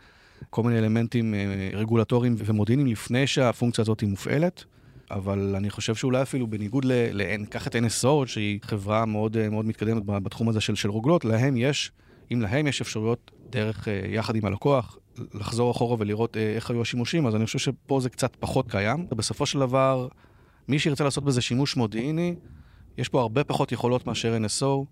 כל 0.49 0.63
מיני 0.63 0.79
אלמנטים 0.79 1.33
uh, 1.33 1.75
רגולטוריים 1.75 2.35
ומודיעיניים 2.37 2.87
לפני 2.87 3.27
שהפונקציה 3.27 3.81
הזאת 3.81 3.99
היא 3.99 4.09
מופעלת. 4.09 4.63
אבל 5.11 5.55
אני 5.57 5.69
חושב 5.69 5.95
שאולי 5.95 6.21
אפילו 6.21 6.47
בניגוד 6.47 6.85
ל... 6.85 7.45
קח 7.49 7.67
את 7.67 7.75
NSO, 7.75 8.25
שהיא 8.25 8.59
חברה 8.61 9.05
מאוד, 9.05 9.49
מאוד 9.49 9.65
מתקדמת 9.65 10.05
בתחום 10.05 10.49
הזה 10.49 10.61
של, 10.61 10.75
של 10.75 10.89
רוגלות, 10.89 11.25
להם 11.25 11.57
יש 11.57 11.91
אם 12.33 12.41
להם 12.41 12.67
יש 12.67 12.81
אפשרויות 12.81 13.31
דרך, 13.49 13.87
אה, 13.87 14.01
יחד 14.07 14.35
עם 14.35 14.45
הלקוח, 14.45 14.97
לחזור 15.33 15.71
אחורה 15.71 15.95
ולראות 15.99 16.37
אה, 16.37 16.53
איך 16.55 16.71
היו 16.71 16.81
השימושים, 16.81 17.27
אז 17.27 17.35
אני 17.35 17.45
חושב 17.45 17.59
שפה 17.59 17.99
זה 17.99 18.09
קצת 18.09 18.35
פחות 18.35 18.71
קיים. 18.71 19.07
בסופו 19.09 19.45
של 19.45 19.59
דבר, 19.59 20.07
מי 20.67 20.79
שירצה 20.79 21.03
לעשות 21.03 21.23
בזה 21.23 21.41
שימוש 21.41 21.77
מודיעיני, 21.77 22.35
יש 22.97 23.09
פה 23.09 23.21
הרבה 23.21 23.43
פחות 23.43 23.71
יכולות 23.71 24.07
מאשר 24.07 24.37
NSO, 24.37 24.85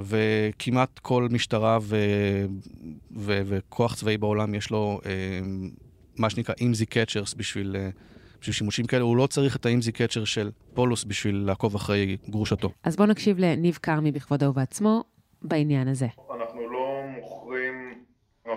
וכמעט 0.00 0.98
כל 0.98 1.28
משטרה 1.30 1.78
ו... 1.82 1.96
ו... 3.16 3.40
וכוח 3.46 3.94
צבאי 3.94 4.18
בעולם 4.18 4.54
יש 4.54 4.70
לו 4.70 5.00
אה, 5.06 5.10
מה 6.16 6.30
שנקרא 6.30 6.54
אימזי 6.60 6.86
קצ'רס 6.86 7.34
בשביל, 7.34 7.76
בשביל 8.40 8.54
שימושים 8.54 8.86
כאלה. 8.86 9.02
הוא 9.02 9.16
לא 9.16 9.26
צריך 9.26 9.56
את 9.56 9.66
האימזי 9.66 9.92
קצ'ר 9.92 10.24
של 10.24 10.50
פולוס 10.74 11.04
בשביל 11.04 11.36
לעקוב 11.36 11.74
אחרי 11.74 12.16
גרושתו. 12.28 12.70
אז 12.84 12.96
בואו 12.96 13.08
נקשיב 13.08 13.38
לניב 13.38 13.78
כרמי 13.82 14.12
בכבודו 14.12 14.46
ובעצמו 14.46 15.04
בעניין 15.42 15.88
הזה. 15.88 16.06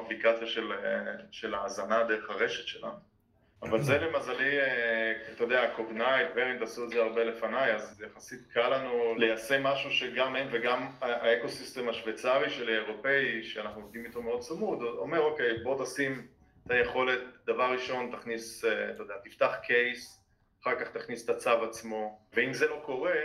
אפליקציה 0.05 0.47
של, 0.47 0.71
אה, 0.71 1.13
של 1.31 1.55
האזנה 1.55 2.03
דרך 2.03 2.29
הרשת 2.29 2.67
שלנו. 2.67 3.15
אבל 3.61 3.81
זה 3.81 3.97
למזלי, 3.97 4.59
אה, 4.59 5.13
אתה 5.33 5.43
יודע, 5.43 5.71
Cognyte, 5.75 6.27
Verint 6.35 6.61
עשו 6.61 6.83
את 6.83 6.89
זה 6.89 7.01
הרבה 7.03 7.23
לפניי, 7.23 7.75
אז 7.75 8.01
יחסית 8.01 8.39
קל 8.53 8.77
לנו 8.77 9.15
ליישם 9.15 9.63
משהו 9.63 9.91
שגם 9.91 10.35
הם 10.35 10.47
וגם 10.51 10.87
ה 11.01 11.10
ecosystem 11.10 11.89
השוויצרי 11.89 12.49
של 12.49 12.69
האירופאי, 12.69 13.43
שאנחנו 13.43 13.81
עובדים 13.81 14.05
איתו 14.05 14.21
מאוד 14.21 14.39
צמוד, 14.39 14.81
אומר 14.81 15.19
אוקיי, 15.19 15.63
בוא 15.63 15.85
תשים 15.85 16.27
את 16.65 16.71
היכולת, 16.71 17.19
דבר 17.45 17.71
ראשון 17.71 18.11
תכניס, 18.11 18.65
אה, 18.65 18.89
אתה 18.89 19.03
יודע, 19.03 19.15
תפתח 19.23 19.55
case, 19.63 20.21
אחר 20.61 20.79
כך 20.79 20.91
תכניס 20.91 21.25
את 21.25 21.29
הצו 21.29 21.63
עצמו, 21.63 22.19
ואם 22.33 22.53
זה 22.53 22.67
לא 22.67 22.81
קורה, 22.85 23.15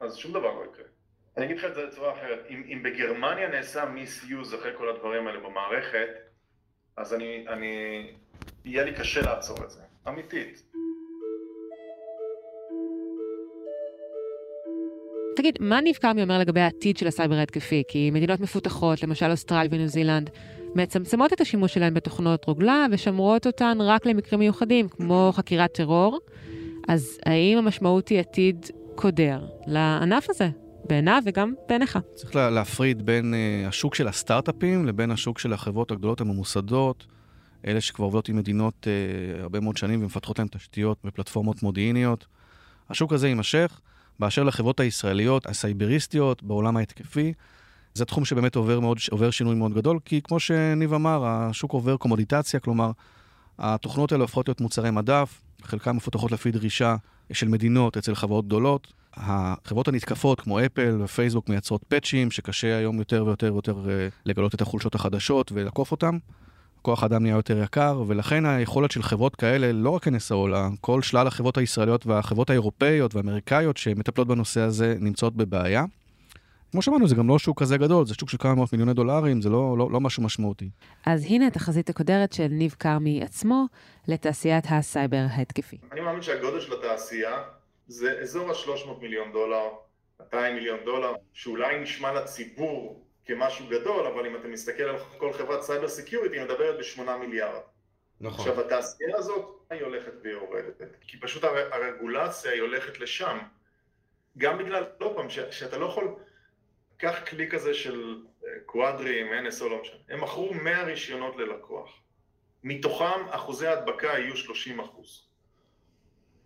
אז 0.00 0.16
שום 0.16 0.32
דבר 0.32 0.54
לא 0.54 0.64
יקרה. 0.64 0.93
אני 1.36 1.46
אגיד 1.46 1.56
לך 1.58 1.64
את 1.64 1.74
זה 1.74 1.86
בצורה 1.86 2.12
אחרת, 2.12 2.38
אם, 2.50 2.62
אם 2.72 2.82
בגרמניה 2.82 3.48
נעשה 3.48 3.84
misuse 3.84 4.54
אחרי 4.54 4.70
כל 4.78 4.88
הדברים 4.88 5.26
האלה 5.26 5.40
במערכת, 5.40 6.08
אז 6.96 7.14
אני, 7.14 7.44
אני, 7.48 8.06
יהיה 8.64 8.84
לי 8.84 8.94
קשה 8.94 9.20
לעצור 9.20 9.64
את 9.64 9.70
זה, 9.70 9.80
אמיתית. 10.08 10.62
תגיד, 15.36 15.58
מה 15.60 15.80
ניב 15.80 15.96
כרמי 15.96 16.22
אומר 16.22 16.38
לגבי 16.38 16.60
העתיד 16.60 16.96
של 16.96 17.06
הסייבר 17.06 17.34
ההתקפי? 17.34 17.82
כי 17.88 18.10
מדינות 18.10 18.40
מפותחות, 18.40 19.02
למשל 19.02 19.30
אוסטרליה 19.30 19.68
וניו 19.70 19.88
זילנד, 19.88 20.30
מצמצמות 20.74 21.32
את 21.32 21.40
השימוש 21.40 21.74
שלהן 21.74 21.94
בתוכנות 21.94 22.44
רוגלה 22.44 22.86
ושומרות 22.90 23.46
אותן 23.46 23.78
רק 23.80 24.06
למקרים 24.06 24.40
מיוחדים, 24.40 24.88
כמו 24.88 25.30
חקירת 25.34 25.72
טרור. 25.72 26.20
אז 26.88 27.18
האם 27.26 27.58
המשמעות 27.58 28.08
היא 28.08 28.20
עתיד 28.20 28.66
קודר 28.94 29.46
לענף 29.66 30.30
הזה? 30.30 30.63
בעיניו 30.88 31.22
וגם 31.26 31.54
בעיניך. 31.68 31.98
צריך 32.14 32.36
לה, 32.36 32.50
להפריד 32.50 33.06
בין 33.06 33.34
uh, 33.34 33.68
השוק 33.68 33.94
של 33.94 34.08
הסטארט-אפים 34.08 34.86
לבין 34.86 35.10
השוק 35.10 35.38
של 35.38 35.52
החברות 35.52 35.90
הגדולות 35.90 36.20
הממוסדות, 36.20 37.06
אלה 37.66 37.80
שכבר 37.80 38.04
עובדות 38.04 38.28
עם 38.28 38.36
מדינות 38.36 38.86
uh, 38.86 39.42
הרבה 39.42 39.60
מאוד 39.60 39.76
שנים 39.76 40.02
ומפתחות 40.02 40.38
להן 40.38 40.48
תשתיות 40.48 40.98
ופלטפורמות 41.04 41.62
מודיעיניות. 41.62 42.26
השוק 42.90 43.12
הזה 43.12 43.28
יימשך, 43.28 43.80
באשר 44.18 44.42
לחברות 44.42 44.80
הישראליות, 44.80 45.46
הסייבריסטיות, 45.46 46.42
בעולם 46.42 46.76
ההתקפי, 46.76 47.32
זה 47.94 48.04
תחום 48.04 48.24
שבאמת 48.24 48.56
עובר, 48.56 48.80
מאוד, 48.80 48.98
עובר 49.10 49.30
שינוי 49.30 49.54
מאוד 49.54 49.74
גדול, 49.74 49.98
כי 50.04 50.20
כמו 50.22 50.40
שניב 50.40 50.92
אמר, 50.92 51.24
השוק 51.26 51.72
עובר 51.72 51.96
קומודיטציה, 51.96 52.60
כלומר, 52.60 52.90
התוכנות 53.58 54.12
האלה 54.12 54.24
הופכות 54.24 54.48
להיות 54.48 54.60
מוצרי 54.60 54.90
מדף, 54.90 55.40
חלקן 55.62 55.90
מפותחות 55.90 56.32
לפי 56.32 56.50
דרישה 56.50 56.96
של 57.32 57.48
מדינות 57.48 57.96
אצל 57.96 58.14
חברות 58.14 58.46
גדולות. 58.46 58.92
החברות 59.16 59.88
הנתקפות, 59.88 60.40
כמו 60.40 60.60
אפל 60.60 60.96
ופייסבוק, 61.00 61.48
מייצרות 61.48 61.82
פאצ'ים, 61.88 62.30
שקשה 62.30 62.76
היום 62.76 62.98
יותר 62.98 63.24
ויותר 63.26 63.52
ויותר 63.52 63.90
אה, 63.90 64.08
לגלות 64.26 64.54
את 64.54 64.60
החולשות 64.60 64.94
החדשות 64.94 65.52
ולעקוף 65.54 65.90
אותן. 65.90 66.18
כוח 66.82 67.04
אדם 67.04 67.22
נהיה 67.22 67.34
יותר 67.34 67.62
יקר, 67.62 68.02
ולכן 68.06 68.46
היכולת 68.46 68.90
של 68.90 69.02
חברות 69.02 69.36
כאלה, 69.36 69.72
לא 69.72 69.90
רק 69.90 70.08
NSO, 70.08 70.34
אלא 70.46 70.58
כל 70.80 71.02
שלל 71.02 71.26
החברות 71.26 71.58
הישראליות 71.58 72.06
והחברות 72.06 72.50
האירופאיות 72.50 73.14
והאמריקאיות 73.14 73.76
שמטפלות 73.76 74.28
בנושא 74.28 74.60
הזה, 74.60 74.96
נמצאות 75.00 75.36
בבעיה. 75.36 75.84
כמו 76.74 76.82
שאמרנו, 76.82 77.08
זה 77.08 77.14
גם 77.14 77.28
לא 77.28 77.38
שוק 77.38 77.62
כזה 77.62 77.76
גדול, 77.76 78.06
זה 78.06 78.14
שוק 78.14 78.30
של 78.30 78.38
כמה 78.38 78.54
מאות 78.54 78.72
מיליוני 78.72 78.94
דולרים, 78.94 79.42
זה 79.42 79.48
לא, 79.48 79.78
לא, 79.78 79.88
לא 79.90 80.00
משהו 80.00 80.22
משמעותי. 80.22 80.70
אז 81.06 81.24
הנה 81.24 81.46
התחזית 81.46 81.88
הקודרת 81.88 82.32
של 82.32 82.46
ניב 82.50 82.74
כרמי 82.78 83.22
עצמו 83.22 83.66
לתעשיית 84.08 84.64
הסייבר 84.70 85.26
ההתקפי. 85.30 85.78
אני 85.92 86.00
מאמין 86.00 86.22
שהגודל 86.22 86.60
של 86.60 86.72
התעשייה 86.72 87.42
זה 87.88 88.18
אזור 88.22 88.50
ה-300 88.50 89.00
מיליון 89.00 89.32
דולר, 89.32 89.62
200 90.20 90.54
מיליון 90.54 90.78
דולר, 90.84 91.12
שאולי 91.32 91.80
נשמע 91.80 92.12
לציבור 92.12 93.04
כמשהו 93.24 93.66
גדול, 93.70 94.06
אבל 94.06 94.26
אם 94.26 94.36
אתה 94.36 94.48
מסתכל 94.48 94.82
על 94.82 94.96
כל 95.18 95.32
חברת 95.32 95.62
cyber 95.62 95.88
security, 95.88 96.36
היא 96.38 96.44
מדברת 96.44 96.76
ב-8 96.78 97.10
מיליארד. 97.20 97.60
נכון. 98.20 98.48
עכשיו, 98.48 98.64
התעשייה 98.64 99.16
הזאת, 99.16 99.44
היא 99.70 99.82
הולכת 99.82 100.12
ויורדת, 100.22 100.82
כי 101.00 101.20
פשוט 101.20 101.44
הרגולציה 101.72 102.50
היא 102.50 102.60
הולכת 102.60 103.00
לשם. 103.00 103.38
גם 104.38 104.58
בגלל, 104.58 104.84
לא 105.00 105.12
פעם, 105.16 105.26
שאתה 105.50 105.78
לא 105.78 105.86
יכול... 105.86 106.14
קח 107.04 107.28
כלי 107.28 107.50
כזה 107.50 107.74
של 107.74 108.22
קוואדרים, 108.66 109.26
NSO, 109.32 109.64
לא 109.64 109.80
משנה. 109.80 109.96
הם 110.08 110.20
מכרו 110.20 110.54
100 110.54 110.84
רישיונות 110.84 111.36
ללקוח. 111.36 112.00
מתוכם 112.62 113.28
אחוזי 113.30 113.66
ההדבקה 113.66 114.06
יהיו 114.06 114.36
30 114.36 114.80
אחוז. 114.80 115.28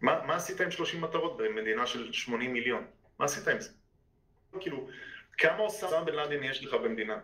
מה, 0.01 0.23
מה 0.27 0.37
עשית 0.37 0.61
עם 0.61 0.71
30 0.71 1.01
מטרות 1.01 1.37
במדינה 1.37 1.87
של 1.87 2.13
80 2.13 2.53
מיליון? 2.53 2.87
מה 3.19 3.25
עשית 3.25 3.49
עם 3.49 3.61
זה? 3.61 3.71
כאילו, 4.61 4.89
כמה 5.39 5.59
אוסמה 5.59 6.05
בן 6.05 6.15
לאדן 6.15 6.43
יש 6.43 6.65
לך 6.65 6.75
במדינה? 6.75 7.19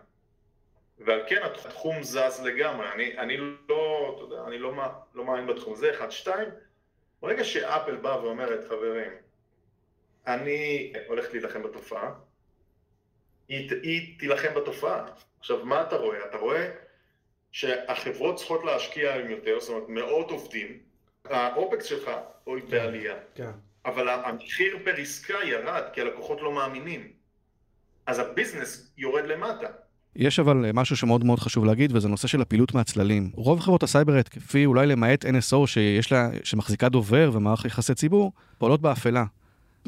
ועל 0.99 1.23
כן 1.27 1.43
התחום 1.43 2.03
זז 2.03 2.41
לגמרי, 2.45 2.91
אני, 2.91 3.17
אני 3.17 3.37
לא, 3.37 4.13
אתה 4.15 4.23
יודע, 4.23 4.47
אני 4.47 4.57
לא, 4.59 4.73
לא 5.13 5.25
מאמין 5.25 5.47
בתחום 5.47 5.73
הזה, 5.73 5.91
אחד, 5.91 6.11
שתיים, 6.11 6.49
ברגע 7.21 7.43
שאפל 7.43 7.95
באה 7.95 8.23
ואומרת, 8.23 8.67
חברים, 8.67 9.11
אני 10.27 10.93
הולכת 11.07 11.33
להילחם 11.33 11.63
בתופעה, 11.63 12.13
היא, 13.49 13.71
היא 13.83 14.19
תילחם 14.19 14.53
בתופעה. 14.55 15.05
עכשיו, 15.39 15.65
מה 15.65 15.81
אתה 15.81 15.95
רואה? 15.95 16.17
אתה 16.29 16.37
רואה 16.37 16.71
שהחברות 17.51 18.35
צריכות 18.35 18.63
להשקיע 18.63 19.15
עם 19.15 19.29
יותר, 19.29 19.57
זאת 19.59 19.69
אומרת, 19.69 19.89
מאות 19.89 20.31
עובדים, 20.31 20.77
ה 21.25 21.37
opex 21.37 21.85
שלך 21.85 22.11
הוא 22.43 22.59
כן, 22.59 22.67
בעלייה. 22.67 23.15
כן. 23.35 23.51
אבל 23.85 24.09
המחיר 24.09 24.77
per 24.83 24.95
עסקה 24.97 25.37
ירד, 25.43 25.83
כי 25.93 26.01
הלקוחות 26.01 26.41
לא 26.41 26.51
מאמינים. 26.51 27.07
אז 28.05 28.19
ה 28.19 28.27
business 28.27 28.91
יורד 28.97 29.25
למטה. 29.25 29.67
יש 30.15 30.39
אבל 30.39 30.71
משהו 30.73 30.97
שמאוד 30.97 31.23
מאוד 31.23 31.39
חשוב 31.39 31.65
להגיד, 31.65 31.95
וזה 31.95 32.07
נושא 32.07 32.27
של 32.27 32.41
הפעילות 32.41 32.73
מהצללים. 32.73 33.31
רוב 33.33 33.59
חברות 33.59 33.83
הסייבר 33.83 34.13
ההתקפי, 34.13 34.65
אולי 34.65 34.87
למעט 34.87 35.25
NSO 35.25 35.67
שיש 35.67 36.11
לה, 36.11 36.29
שמחזיקה 36.43 36.89
דובר 36.89 37.29
ומערך 37.33 37.65
יחסי 37.65 37.95
ציבור, 37.95 38.31
פועלות 38.57 38.81
באפלה. 38.81 39.23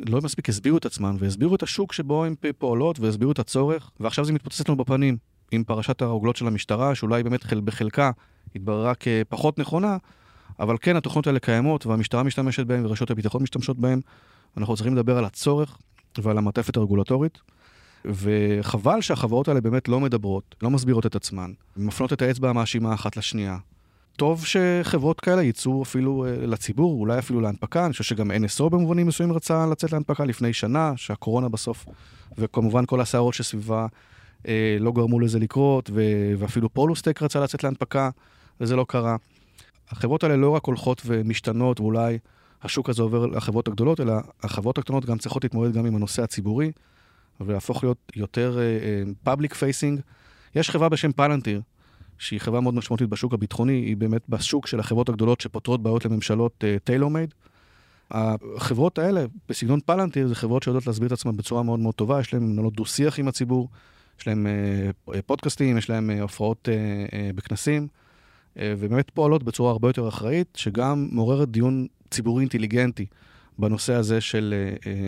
לא 0.05 0.19
מספיק 0.23 0.49
הסבירו 0.49 0.77
את 0.77 0.85
עצמן, 0.85 1.15
והסבירו 1.19 1.55
את 1.55 1.63
השוק 1.63 1.93
שבו 1.93 2.25
הן 2.25 2.35
פועלות, 2.57 2.99
והסבירו 2.99 3.31
את 3.31 3.39
הצורך, 3.39 3.91
ועכשיו 3.99 4.25
זה 4.25 4.33
מתפוצץ 4.33 4.67
לנו 4.67 4.77
בפנים. 4.77 5.17
עם 5.51 5.63
פרשת 5.63 6.01
הרוגלות 6.01 6.35
של 6.35 6.47
המשטרה, 6.47 6.95
שאולי 6.95 7.23
באמת 7.23 7.43
חל, 7.43 7.61
בחלקה 7.63 8.11
התבררה 8.55 8.93
כפחות 8.95 9.59
נכונה, 9.59 9.97
אבל 10.59 10.75
כן, 10.81 10.95
התוכנות 10.95 11.27
האלה 11.27 11.39
קיימות, 11.39 11.85
והמשטרה 11.85 12.23
משתמשת 12.23 12.65
בהן, 12.65 12.85
ורשויות 12.85 13.11
הביטחון 13.11 13.43
משתמשות 13.43 13.79
בהן. 13.79 14.01
אנחנו 14.57 14.75
צריכים 14.75 14.95
לדבר 14.95 15.17
על 15.17 15.25
הצורך 15.25 15.77
ועל 16.17 16.37
המעטפת 16.37 16.77
הרגולטורית. 16.77 17.37
וחבל 18.05 19.01
שהחברות 19.01 19.47
האלה 19.47 19.61
באמת 19.61 19.87
לא 19.87 19.99
מדברות, 19.99 20.55
לא 20.61 20.69
מסבירות 20.69 21.05
את 21.05 21.15
עצמן, 21.15 21.51
מפנות 21.77 22.13
את 22.13 22.21
האצבע 22.21 22.49
המאשימה 22.49 22.93
אחת 22.93 23.17
לשנייה. 23.17 23.57
טוב 24.17 24.45
שחברות 24.45 25.19
כאלה 25.19 25.43
יצאו 25.43 25.83
אפילו 25.83 26.25
uh, 26.25 26.45
לציבור, 26.45 26.99
אולי 26.99 27.19
אפילו 27.19 27.41
להנפקה. 27.41 27.85
אני 27.85 27.91
חושב 27.91 28.03
שגם 28.03 28.31
NSO 28.31 28.69
במובנים 28.69 29.07
מסוימים 29.07 29.35
רצה 29.35 29.65
לצאת 29.65 29.91
להנפקה 29.91 30.25
לפני 30.25 30.53
שנה, 30.53 30.93
שהקורונה 30.95 31.49
בסוף, 31.49 31.85
וכמובן 32.37 32.85
כל 32.85 33.01
הסערות 33.01 33.33
שסביבה 33.33 33.85
uh, 34.43 34.47
לא 34.79 34.91
גרמו 34.91 35.19
לזה 35.19 35.39
לקרות, 35.39 35.89
ו- 35.93 36.33
ואפילו 36.37 36.73
פולוסטק 36.73 37.21
רצה 37.21 37.39
לצאת 37.39 37.63
להנפקה, 37.63 38.09
וזה 38.61 38.75
לא 38.75 38.85
קרה. 38.89 39.15
החברות 39.89 40.23
האלה 40.23 40.35
לא 40.35 40.49
רק 40.49 40.65
הולכות 40.65 41.01
ומשתנות, 41.05 41.79
ואולי 41.79 42.17
השוק 42.63 42.89
הזה 42.89 43.01
עובר 43.01 43.25
לחברות 43.25 43.67
הגדולות, 43.67 43.99
אלא 43.99 44.13
החברות 44.43 44.77
הקטנות 44.77 45.05
גם 45.05 45.17
צריכות 45.17 45.43
להתמודד 45.43 45.73
גם 45.73 45.85
עם 45.85 45.95
הנושא 45.95 46.23
הציבורי, 46.23 46.71
ולהפוך 47.41 47.83
להיות 47.83 48.11
יותר 48.15 48.59
public 49.23 49.51
uh, 49.51 49.55
facing. 49.55 49.99
יש 50.55 50.69
חברה 50.69 50.89
בשם 50.89 51.11
Palantir, 51.11 51.61
שהיא 52.17 52.39
חברה 52.39 52.61
מאוד 52.61 52.73
משמעותית 52.73 53.09
בשוק 53.09 53.33
הביטחוני, 53.33 53.73
היא 53.73 53.97
באמת 53.97 54.21
בשוק 54.29 54.67
של 54.67 54.79
החברות 54.79 55.09
הגדולות 55.09 55.41
שפותרות 55.41 55.83
בעיות 55.83 56.05
לממשלות 56.05 56.63
tailor 56.83 57.09
uh, 57.09 57.13
made. 57.13 57.33
החברות 58.11 58.99
האלה, 58.99 59.25
בסגנון 59.49 59.79
Palantir, 59.85 60.27
זה 60.27 60.35
חברות 60.35 60.63
שיודעות 60.63 60.87
להסביר 60.87 61.07
את 61.07 61.11
עצמן 61.11 61.37
בצורה 61.37 61.63
מאוד 61.63 61.79
מאוד 61.79 61.95
טובה, 61.95 62.19
יש 62.19 62.33
להן 62.33 62.43
מנהלות 62.43 62.73
דו-שיח 62.73 63.19
עם 63.19 63.27
הציבור, 63.27 63.69
יש 64.19 64.27
להן 64.27 64.45
uh, 65.09 65.11
פודקאסטים, 65.25 65.77
יש 65.77 65.89
להן 65.89 66.09
uh, 66.09 66.21
הופעות 66.21 66.69
uh, 66.71 67.11
uh, 67.11 67.35
בכנסים, 67.35 67.87
uh, 67.87 68.59
ובאמת 68.77 69.09
פועלות 69.09 69.43
בצורה 69.43 69.71
הרבה 69.71 69.89
יותר 69.89 70.07
אחראית, 70.07 70.47
שגם 70.55 71.07
מעוררת 71.11 71.49
דיון 71.49 71.87
ציבורי 72.11 72.41
אינטליגנטי. 72.41 73.05
בנושא 73.59 73.93
הזה 73.93 74.21
של, 74.21 74.53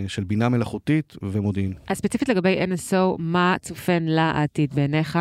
של 0.08 0.24
בינה 0.24 0.50
מלאכותית 0.50 1.16
ומודיעין. 1.22 1.74
אז 1.88 1.98
ספציפית 1.98 2.30
לגבי 2.30 2.60
NSO, 2.64 3.16
מה 3.20 3.56
צופן 3.62 4.04
לעתיד 4.04 4.74
בעיניך? 4.74 5.20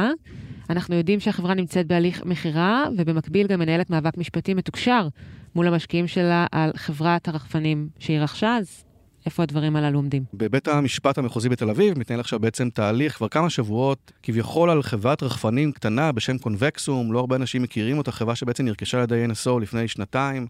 אנחנו 0.71 0.97
יודעים 0.97 1.21
שהחברה 1.21 1.55
נמצאת 1.55 1.87
בהליך 1.87 2.25
מכירה, 2.25 2.87
ובמקביל 2.97 3.47
גם 3.47 3.59
מנהלת 3.59 3.91
מאבק 3.91 4.17
משפטי 4.19 4.55
מתוקשר 4.55 5.09
מול 5.55 5.67
המשקיעים 5.67 6.07
שלה 6.07 6.47
על 6.53 6.71
חברת 6.77 7.29
הרחפנים 7.29 7.89
שהיא 7.99 8.21
רכשה, 8.21 8.57
אז 8.57 8.85
איפה 9.27 9.43
הדברים 9.43 9.77
הללו 9.77 9.99
עומדים? 9.99 10.25
בבית 10.35 10.69
המשפט 10.69 11.19
המחוזי 11.19 11.49
בתל 11.49 11.71
אביב 11.71 11.99
מתנהל 11.99 12.21
עכשיו 12.21 12.39
בעצם 12.39 12.71
תהליך 12.71 13.17
כבר 13.17 13.29
כמה 13.29 13.51
שבועות, 13.51 14.13
כביכול 14.23 14.71
על 14.71 14.83
חברת 14.83 15.23
רחפנים 15.23 15.73
קטנה 15.73 16.13
בשם 16.13 16.39
קונבקסום, 16.39 17.13
לא 17.13 17.19
הרבה 17.19 17.37
אנשים 17.37 17.63
מכירים 17.63 17.99
אותה, 17.99 18.13
חברה 18.13 18.37
שבעצם 18.37 18.65
נרכשה 18.65 18.99
על 18.99 19.05
ידי 19.05 19.27
NSO 19.27 19.61
לפני 19.61 19.89
שנתיים. 19.89 20.47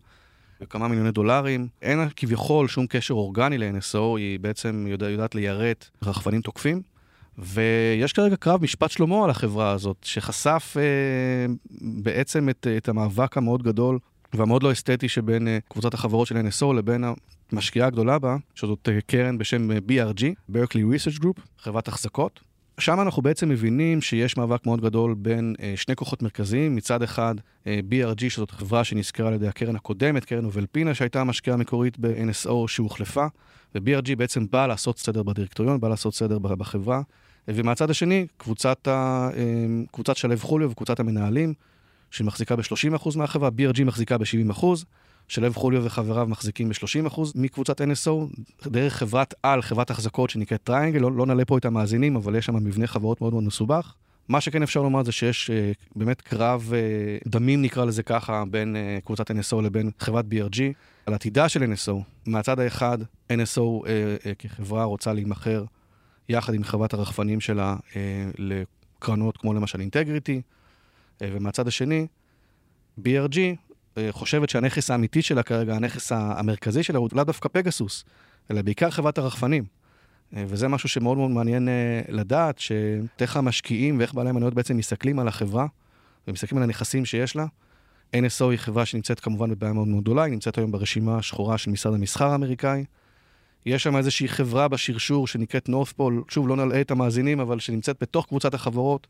בכמה 0.60 0.88
מיליוני 0.88 1.10
דולרים. 1.10 1.68
אין 1.82 1.98
כביכול 2.16 2.68
שום 2.68 2.86
קשר 2.86 3.14
אורגני 3.14 3.58
ל-NSO, 3.58 4.16
היא 4.16 4.40
בעצם 4.40 4.86
יודע, 4.88 5.10
יודעת 5.10 5.34
ליירט 5.34 5.88
רחפנים 6.02 6.40
תוקפים. 6.40 6.82
ויש 7.38 8.12
כרגע 8.12 8.36
קרב 8.36 8.62
משפט 8.62 8.90
שלמה 8.90 9.24
על 9.24 9.30
החברה 9.30 9.70
הזאת, 9.70 9.96
שחשף 10.02 10.76
אה, 10.76 11.54
בעצם 11.80 12.48
את, 12.48 12.66
את 12.76 12.88
המאבק 12.88 13.36
המאוד 13.36 13.62
גדול 13.62 13.98
והמאוד 14.32 14.62
לא 14.62 14.72
אסתטי 14.72 15.08
שבין 15.08 15.48
אה, 15.48 15.58
קבוצת 15.68 15.94
החברות 15.94 16.26
של 16.26 16.36
NSO 16.36 16.74
לבין 16.74 17.04
המשקיעה 17.52 17.86
הגדולה 17.86 18.18
בה, 18.18 18.36
שזאת 18.54 18.88
אה, 18.88 19.00
קרן 19.06 19.38
בשם 19.38 19.70
אה, 19.70 19.78
BRG, 19.78 20.52
Berkeley 20.52 20.94
Research 20.94 21.20
Group, 21.22 21.40
חברת 21.58 21.88
החזקות. 21.88 22.40
שם 22.80 23.00
אנחנו 23.00 23.22
בעצם 23.22 23.48
מבינים 23.48 24.00
שיש 24.00 24.36
מאבק 24.36 24.66
מאוד 24.66 24.80
גדול 24.80 25.14
בין 25.14 25.54
אה, 25.60 25.72
שני 25.76 25.96
כוחות 25.96 26.22
מרכזיים. 26.22 26.76
מצד 26.76 27.02
אחד, 27.02 27.34
אה, 27.66 27.80
BRG, 27.90 28.30
שזאת 28.30 28.50
חברה 28.50 28.84
שנשכרה 28.84 29.28
על 29.28 29.34
ידי 29.34 29.48
הקרן 29.48 29.76
הקודמת, 29.76 30.24
קרן 30.24 30.44
Novalpina, 30.44 30.94
שהייתה 30.94 31.20
המשקיעה 31.20 31.54
המקורית 31.54 31.98
ב-NSO 31.98 32.68
שהוחלפה, 32.68 33.26
ו-BRG 33.74 34.16
בעצם 34.16 34.46
באה 34.50 34.66
לעשות 34.66 34.98
סדר 34.98 35.22
בדירקטוריון, 35.22 35.80
באה 35.80 35.90
לעשות 35.90 36.14
סדר 36.14 36.38
בחברה. 36.38 37.02
ומהצד 37.48 37.90
השני, 37.90 38.26
קבוצת, 38.36 38.88
ה, 38.88 39.28
אמ, 39.36 39.84
קבוצת 39.92 40.16
שלו 40.16 40.34
חוליו 40.38 40.70
וקבוצת 40.70 41.00
המנהלים, 41.00 41.54
שמחזיקה 42.10 42.56
ב-30% 42.56 43.16
מהחברה, 43.16 43.48
BRG 43.48 43.84
מחזיקה 43.84 44.18
ב-70%, 44.18 44.64
שלו 45.28 45.52
חוליו 45.54 45.84
וחבריו 45.84 46.26
מחזיקים 46.26 46.68
ב-30% 46.68 47.20
מקבוצת 47.34 47.80
NSO, 47.80 48.10
דרך 48.66 48.94
חברת 48.94 49.34
על, 49.42 49.62
חברת 49.62 49.90
החזקות 49.90 50.30
שנקראת 50.30 50.62
Triangle, 50.64 51.00
לא, 51.00 51.12
לא 51.12 51.26
נעלה 51.26 51.44
פה 51.44 51.58
את 51.58 51.64
המאזינים, 51.64 52.16
אבל 52.16 52.36
יש 52.36 52.46
שם 52.46 52.54
מבנה 52.54 52.86
חברות 52.86 53.20
מאוד 53.20 53.32
מאוד 53.32 53.44
מסובך. 53.44 53.94
מה 54.28 54.40
שכן 54.40 54.62
אפשר 54.62 54.82
לומר 54.82 55.02
זה 55.04 55.12
שיש 55.12 55.50
uh, 55.50 55.78
באמת 55.96 56.20
קרב 56.20 56.72
uh, 56.72 57.28
דמים, 57.28 57.62
נקרא 57.62 57.84
לזה 57.84 58.02
ככה, 58.02 58.44
בין 58.50 58.76
uh, 58.76 59.04
קבוצת 59.06 59.30
NSO 59.30 59.62
לבין 59.62 59.90
חברת 59.98 60.24
BRG, 60.24 60.60
על 61.06 61.14
עתידה 61.14 61.48
של 61.48 61.62
NSO. 61.62 61.94
מהצד 62.26 62.60
האחד, 62.60 62.98
NSO 63.32 63.56
uh, 63.56 63.84
uh, 63.84 64.34
כחברה 64.38 64.84
רוצה 64.84 65.12
להימכר 65.12 65.64
יחד 66.28 66.54
עם 66.54 66.64
חברת 66.64 66.94
הרחפנים 66.94 67.40
שלה 67.40 67.76
אה, 67.96 68.30
לקרנות 68.38 69.36
כמו 69.36 69.54
למשל 69.54 69.80
אינטגריטי, 69.80 70.40
אה, 71.22 71.28
ומהצד 71.32 71.68
השני, 71.68 72.06
BRG 73.00 73.38
אה, 73.98 74.08
חושבת 74.10 74.50
שהנכס 74.50 74.90
האמיתי 74.90 75.22
שלה 75.22 75.42
כרגע, 75.42 75.74
הנכס 75.76 76.12
המרכזי 76.12 76.82
שלה 76.82 76.98
הוא 76.98 77.08
לאו 77.12 77.24
דווקא 77.24 77.48
פגסוס, 77.52 78.04
אלא 78.50 78.62
בעיקר 78.62 78.90
חברת 78.90 79.18
הרחפנים. 79.18 79.64
אה, 80.36 80.44
וזה 80.48 80.68
משהו 80.68 80.88
שמאוד 80.88 81.18
מאוד 81.18 81.30
מעניין 81.30 81.68
אה, 81.68 82.00
לדעת, 82.08 82.58
שאיך 82.58 83.36
המשקיעים 83.36 83.98
ואיך 83.98 84.14
בעלי 84.14 84.30
המניות 84.30 84.54
בעצם 84.54 84.76
מסתכלים 84.76 85.18
על 85.18 85.28
החברה, 85.28 85.66
ומסתכלים 86.28 86.58
על 86.58 86.64
הנכסים 86.64 87.04
שיש 87.04 87.36
לה. 87.36 87.46
NSO 88.16 88.44
היא 88.50 88.58
חברה 88.58 88.86
שנמצאת 88.86 89.20
כמובן 89.20 89.50
בבעיה 89.50 89.72
מאוד 89.72 89.88
מאוד 89.88 90.02
גדולה, 90.02 90.22
היא 90.22 90.32
נמצאת 90.32 90.58
היום 90.58 90.72
ברשימה 90.72 91.18
השחורה 91.18 91.58
של 91.58 91.70
משרד 91.70 91.94
המסחר 91.94 92.26
האמריקאי. 92.26 92.84
יש 93.66 93.82
שם 93.82 93.96
איזושהי 93.96 94.28
חברה 94.28 94.68
בשרשור 94.68 95.26
שנקראת 95.26 95.68
נורת'פול, 95.68 96.24
שוב, 96.28 96.48
לא 96.48 96.56
נלאה 96.56 96.80
את 96.80 96.90
המאזינים, 96.90 97.40
אבל 97.40 97.58
שנמצאת 97.58 97.96
בתוך 98.00 98.26
קבוצת 98.26 98.54
החברות, 98.54 99.06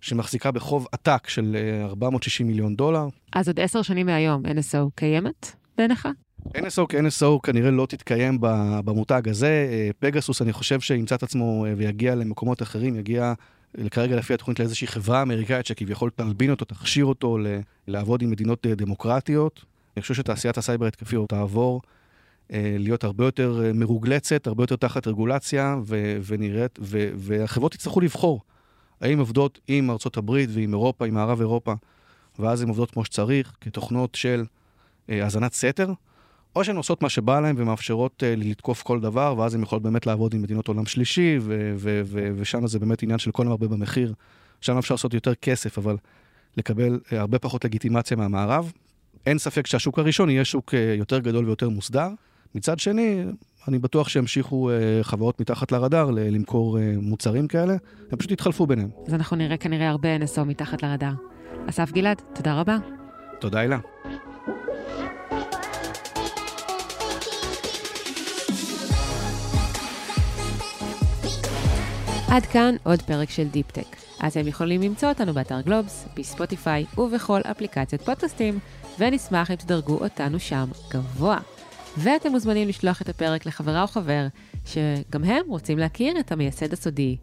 שמחזיקה 0.00 0.50
בחוב 0.50 0.86
עתק 0.92 1.28
של 1.28 1.56
460 1.84 2.46
אה, 2.46 2.50
מיליון 2.50 2.76
דולר. 2.76 3.08
אז 3.32 3.48
עוד 3.48 3.60
עשר 3.60 3.82
שנים 3.82 4.06
מהיום 4.06 4.42
NSO 4.46 4.90
קיימת 4.94 5.52
בעיניך? 5.78 6.08
NSO 6.48 6.86
כ-NSO 6.88 7.40
כנראה 7.42 7.70
לא 7.70 7.86
תתקיים 7.86 8.38
במותג 8.84 9.28
הזה. 9.28 9.68
אה, 9.72 9.90
פגסוס, 9.98 10.42
אני 10.42 10.52
חושב 10.52 10.80
שימצא 10.80 11.14
את 11.14 11.22
עצמו 11.22 11.66
אה, 11.66 11.72
ויגיע 11.76 12.14
למקומות 12.14 12.62
אחרים, 12.62 12.96
יגיע 12.96 13.32
כרגע 13.90 14.16
לפי 14.16 14.34
התוכנית 14.34 14.58
לאיזושהי 14.58 14.86
חברה 14.86 15.22
אמריקאית 15.22 15.66
שכביכול 15.66 16.10
תלבין 16.10 16.50
אותו, 16.50 16.64
תכשיר 16.64 17.04
אותו 17.04 17.38
לעבוד 17.88 18.22
עם 18.22 18.30
מדינות 18.30 18.66
דמוקרטיות. 18.66 19.64
אני 19.96 20.02
חושב 20.02 20.14
שתעשיית 20.14 20.58
הסייבר 20.58 20.86
התקפי 20.86 21.16
תעבור 21.28 21.82
להיות 22.52 23.04
הרבה 23.04 23.24
יותר 23.24 23.62
מרוגלצת, 23.74 24.46
הרבה 24.46 24.62
יותר 24.62 24.76
תחת 24.76 25.06
רגולציה, 25.06 25.76
ו- 25.84 26.16
ונראית, 26.26 26.78
ו- 26.82 27.10
והחברות 27.14 27.74
יצטרכו 27.74 28.00
לבחור 28.00 28.40
האם 29.00 29.18
עובדות 29.18 29.60
עם 29.68 29.90
ארצות 29.90 30.16
הברית 30.16 30.50
ועם 30.52 30.72
אירופה, 30.72 31.06
עם 31.06 31.14
מערב 31.14 31.40
אירופה, 31.40 31.74
ואז 32.38 32.62
הן 32.62 32.68
עובדות 32.68 32.90
כמו 32.90 33.04
שצריך, 33.04 33.52
כתוכנות 33.60 34.14
של 34.14 34.44
אה, 35.10 35.24
האזנת 35.24 35.52
סתר, 35.52 35.92
או 36.56 36.64
שהן 36.64 36.76
עושות 36.76 37.02
מה 37.02 37.08
שבא 37.08 37.40
להן 37.40 37.54
ומאפשרות 37.58 38.22
אה, 38.22 38.34
לתקוף 38.36 38.82
כל 38.82 39.00
דבר, 39.00 39.34
ואז 39.38 39.54
הן 39.54 39.62
יכולות 39.62 39.82
באמת 39.82 40.06
לעבוד 40.06 40.34
עם 40.34 40.42
מדינות 40.42 40.68
עולם 40.68 40.86
שלישי, 40.86 41.38
ו- 41.40 41.72
ו- 41.76 42.00
ו- 42.04 42.30
ושם 42.36 42.66
זה 42.66 42.78
באמת 42.78 43.02
עניין 43.02 43.18
של 43.18 43.30
כל 43.30 43.46
המרבה 43.46 43.68
במחיר. 43.68 44.14
שם 44.60 44.78
אפשר 44.78 44.94
לעשות 44.94 45.14
יותר 45.14 45.34
כסף, 45.34 45.78
אבל 45.78 45.96
לקבל 46.56 47.00
אה, 47.12 47.20
הרבה 47.20 47.38
פחות 47.38 47.64
לגיטימציה 47.64 48.16
מהמערב. 48.16 48.72
אין 49.26 49.38
ספק 49.38 49.66
שהשוק 49.66 49.98
הראשון 49.98 50.30
יהיה 50.30 50.44
שוק 50.44 50.74
אה, 50.74 50.94
יותר 50.98 51.18
גדול 51.18 51.44
ויותר 51.44 51.68
מוסדר. 51.68 52.08
מצד 52.54 52.78
שני, 52.78 53.24
אני 53.68 53.78
בטוח 53.78 54.08
שימשיכו 54.08 54.70
uh, 54.70 55.04
חברות 55.04 55.40
מתחת 55.40 55.72
לרדאר 55.72 56.10
למכור 56.10 56.78
uh, 56.78 56.80
מוצרים 57.02 57.48
כאלה, 57.48 57.76
הם 58.12 58.18
פשוט 58.18 58.30
יתחלפו 58.30 58.66
ביניהם. 58.66 58.88
אז 59.06 59.14
אנחנו 59.14 59.36
נראה 59.36 59.56
כנראה 59.56 59.88
הרבה 59.88 60.16
NSO 60.16 60.44
מתחת 60.44 60.82
לרדאר. 60.82 61.12
אסף 61.68 61.92
גלעד, 61.92 62.22
תודה 62.34 62.60
רבה. 62.60 62.76
תודה, 63.40 63.60
הילה. 63.60 63.78
עד 72.30 72.46
כאן 72.46 72.74
עוד 72.82 73.02
פרק 73.02 73.30
של 73.30 73.48
Deep 73.48 73.69
Tech. 73.69 73.96
אתם 74.26 74.48
יכולים 74.48 74.82
למצוא 74.82 75.08
אותנו 75.08 75.32
באתר 75.32 75.60
גלובס, 75.60 76.06
ב 76.16 76.25
Spotify 76.25 76.84
ובכל 76.98 77.40
אפליקציות 77.40 78.02
פודקאסטים, 78.02 78.58
ונשמח 78.98 79.50
אם 79.50 79.56
תדרגו 79.56 79.98
אותנו 79.98 80.40
שם 80.40 80.68
גבוה. 80.90 81.38
ואתם 81.98 82.30
מוזמנים 82.30 82.68
לשלוח 82.68 83.02
את 83.02 83.08
הפרק 83.08 83.46
לחברה 83.46 83.82
או 83.82 83.86
חבר, 83.86 84.26
שגם 84.64 85.24
הם 85.24 85.42
רוצים 85.48 85.78
להכיר 85.78 86.20
את 86.20 86.32
המייסד 86.32 86.72
הסודי 86.72 87.16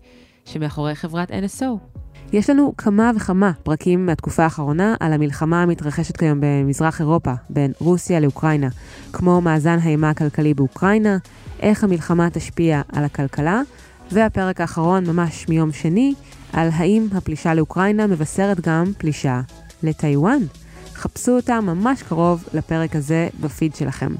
שמאחורי 0.45 0.95
חברת 0.95 1.31
NSO. 1.31 1.97
יש 2.33 2.49
לנו 2.49 2.73
כמה 2.77 3.11
וכמה 3.15 3.51
פרקים 3.63 4.05
מהתקופה 4.05 4.43
האחרונה 4.43 4.95
על 4.99 5.13
המלחמה 5.13 5.63
המתרחשת 5.63 6.17
כיום 6.17 6.37
במזרח 6.41 6.99
אירופה, 6.99 7.33
בין 7.49 7.71
רוסיה 7.79 8.19
לאוקראינה, 8.19 8.67
כמו 9.13 9.41
מאזן 9.41 9.77
האימה 9.81 10.09
הכלכלי 10.09 10.53
באוקראינה, 10.53 11.17
איך 11.59 11.83
המלחמה 11.83 12.29
תשפיע 12.29 12.81
על 12.91 13.03
הכלכלה, 13.03 13.61
והפרק 14.11 14.61
האחרון, 14.61 15.05
ממש 15.05 15.49
מיום 15.49 15.71
שני, 15.71 16.13
על 16.53 16.69
האם 16.73 17.07
הפלישה 17.15 17.53
לאוקראינה 17.53 18.07
מבשרת 18.07 18.61
גם 18.61 18.85
פלישה 18.97 19.41
לטיוואן. 19.83 20.39
חפשו 20.93 21.31
אותה 21.31 21.61
ממש 21.61 22.03
קרוב 22.03 22.43
לפרק 22.53 22.95
הזה 22.95 23.27
בפיד 23.41 23.75
שלכם. 23.75 24.13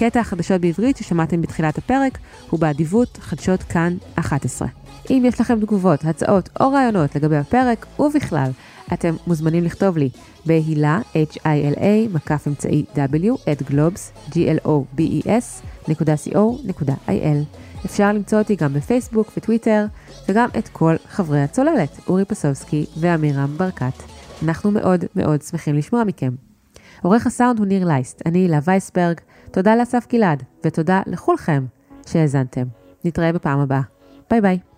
קטע 0.00 0.20
החדשות 0.20 0.60
בעברית 0.60 0.96
ששמעתם 0.96 1.42
בתחילת 1.42 1.78
הפרק 1.78 2.18
הוא 2.50 2.60
באדיבות 2.60 3.18
חדשות 3.20 3.62
כאן 3.62 3.96
11. 4.14 4.68
אם 5.10 5.22
יש 5.26 5.40
לכם 5.40 5.60
תגובות, 5.60 6.04
הצעות 6.04 6.48
או 6.60 6.70
רעיונות 6.72 7.16
לגבי 7.16 7.36
הפרק 7.36 7.86
ובכלל, 7.98 8.50
אתם 8.92 9.14
מוזמנים 9.26 9.64
לכתוב 9.64 9.98
לי 9.98 10.10
בהילה, 10.46 11.00
H-I-L-A, 11.14 12.14
מקף 12.14 12.44
אמצעי 12.46 12.84
W, 12.94 13.50
את 13.52 13.62
גלובס, 13.62 14.12
G-L-O-B-E-S, 14.30 15.66
נקודה 15.88 16.14
co.il. 16.14 17.58
אפשר 17.86 18.12
למצוא 18.12 18.38
אותי 18.38 18.56
גם 18.56 18.74
בפייסבוק 18.74 19.32
וטוויטר, 19.36 19.86
וגם 20.28 20.48
את 20.58 20.68
כל 20.68 20.96
חברי 21.10 21.42
הצוללת, 21.42 22.00
אורי 22.08 22.24
פסובסקי 22.24 22.86
ועמירם 22.96 23.54
ברקת. 23.56 24.02
אנחנו 24.42 24.70
מאוד 24.70 25.04
מאוד 25.16 25.42
שמחים 25.42 25.74
לשמוע 25.74 26.04
מכם. 26.04 26.30
עורך 27.02 27.26
הסאונד 27.26 27.58
הוא 27.58 27.66
ניר 27.66 27.84
לייסט, 27.84 28.22
אני 28.26 28.38
הילה 28.38 28.58
וייסברג, 28.64 29.20
תודה 29.52 29.76
לאסף 29.76 30.06
גלעד, 30.08 30.42
ותודה 30.64 31.02
לכולכם 31.06 31.64
שהאזנתם. 32.06 32.66
נתראה 33.04 33.32
בפעם 33.32 33.58
הבאה. 33.60 33.80
ביי 34.30 34.40
ביי. 34.40 34.69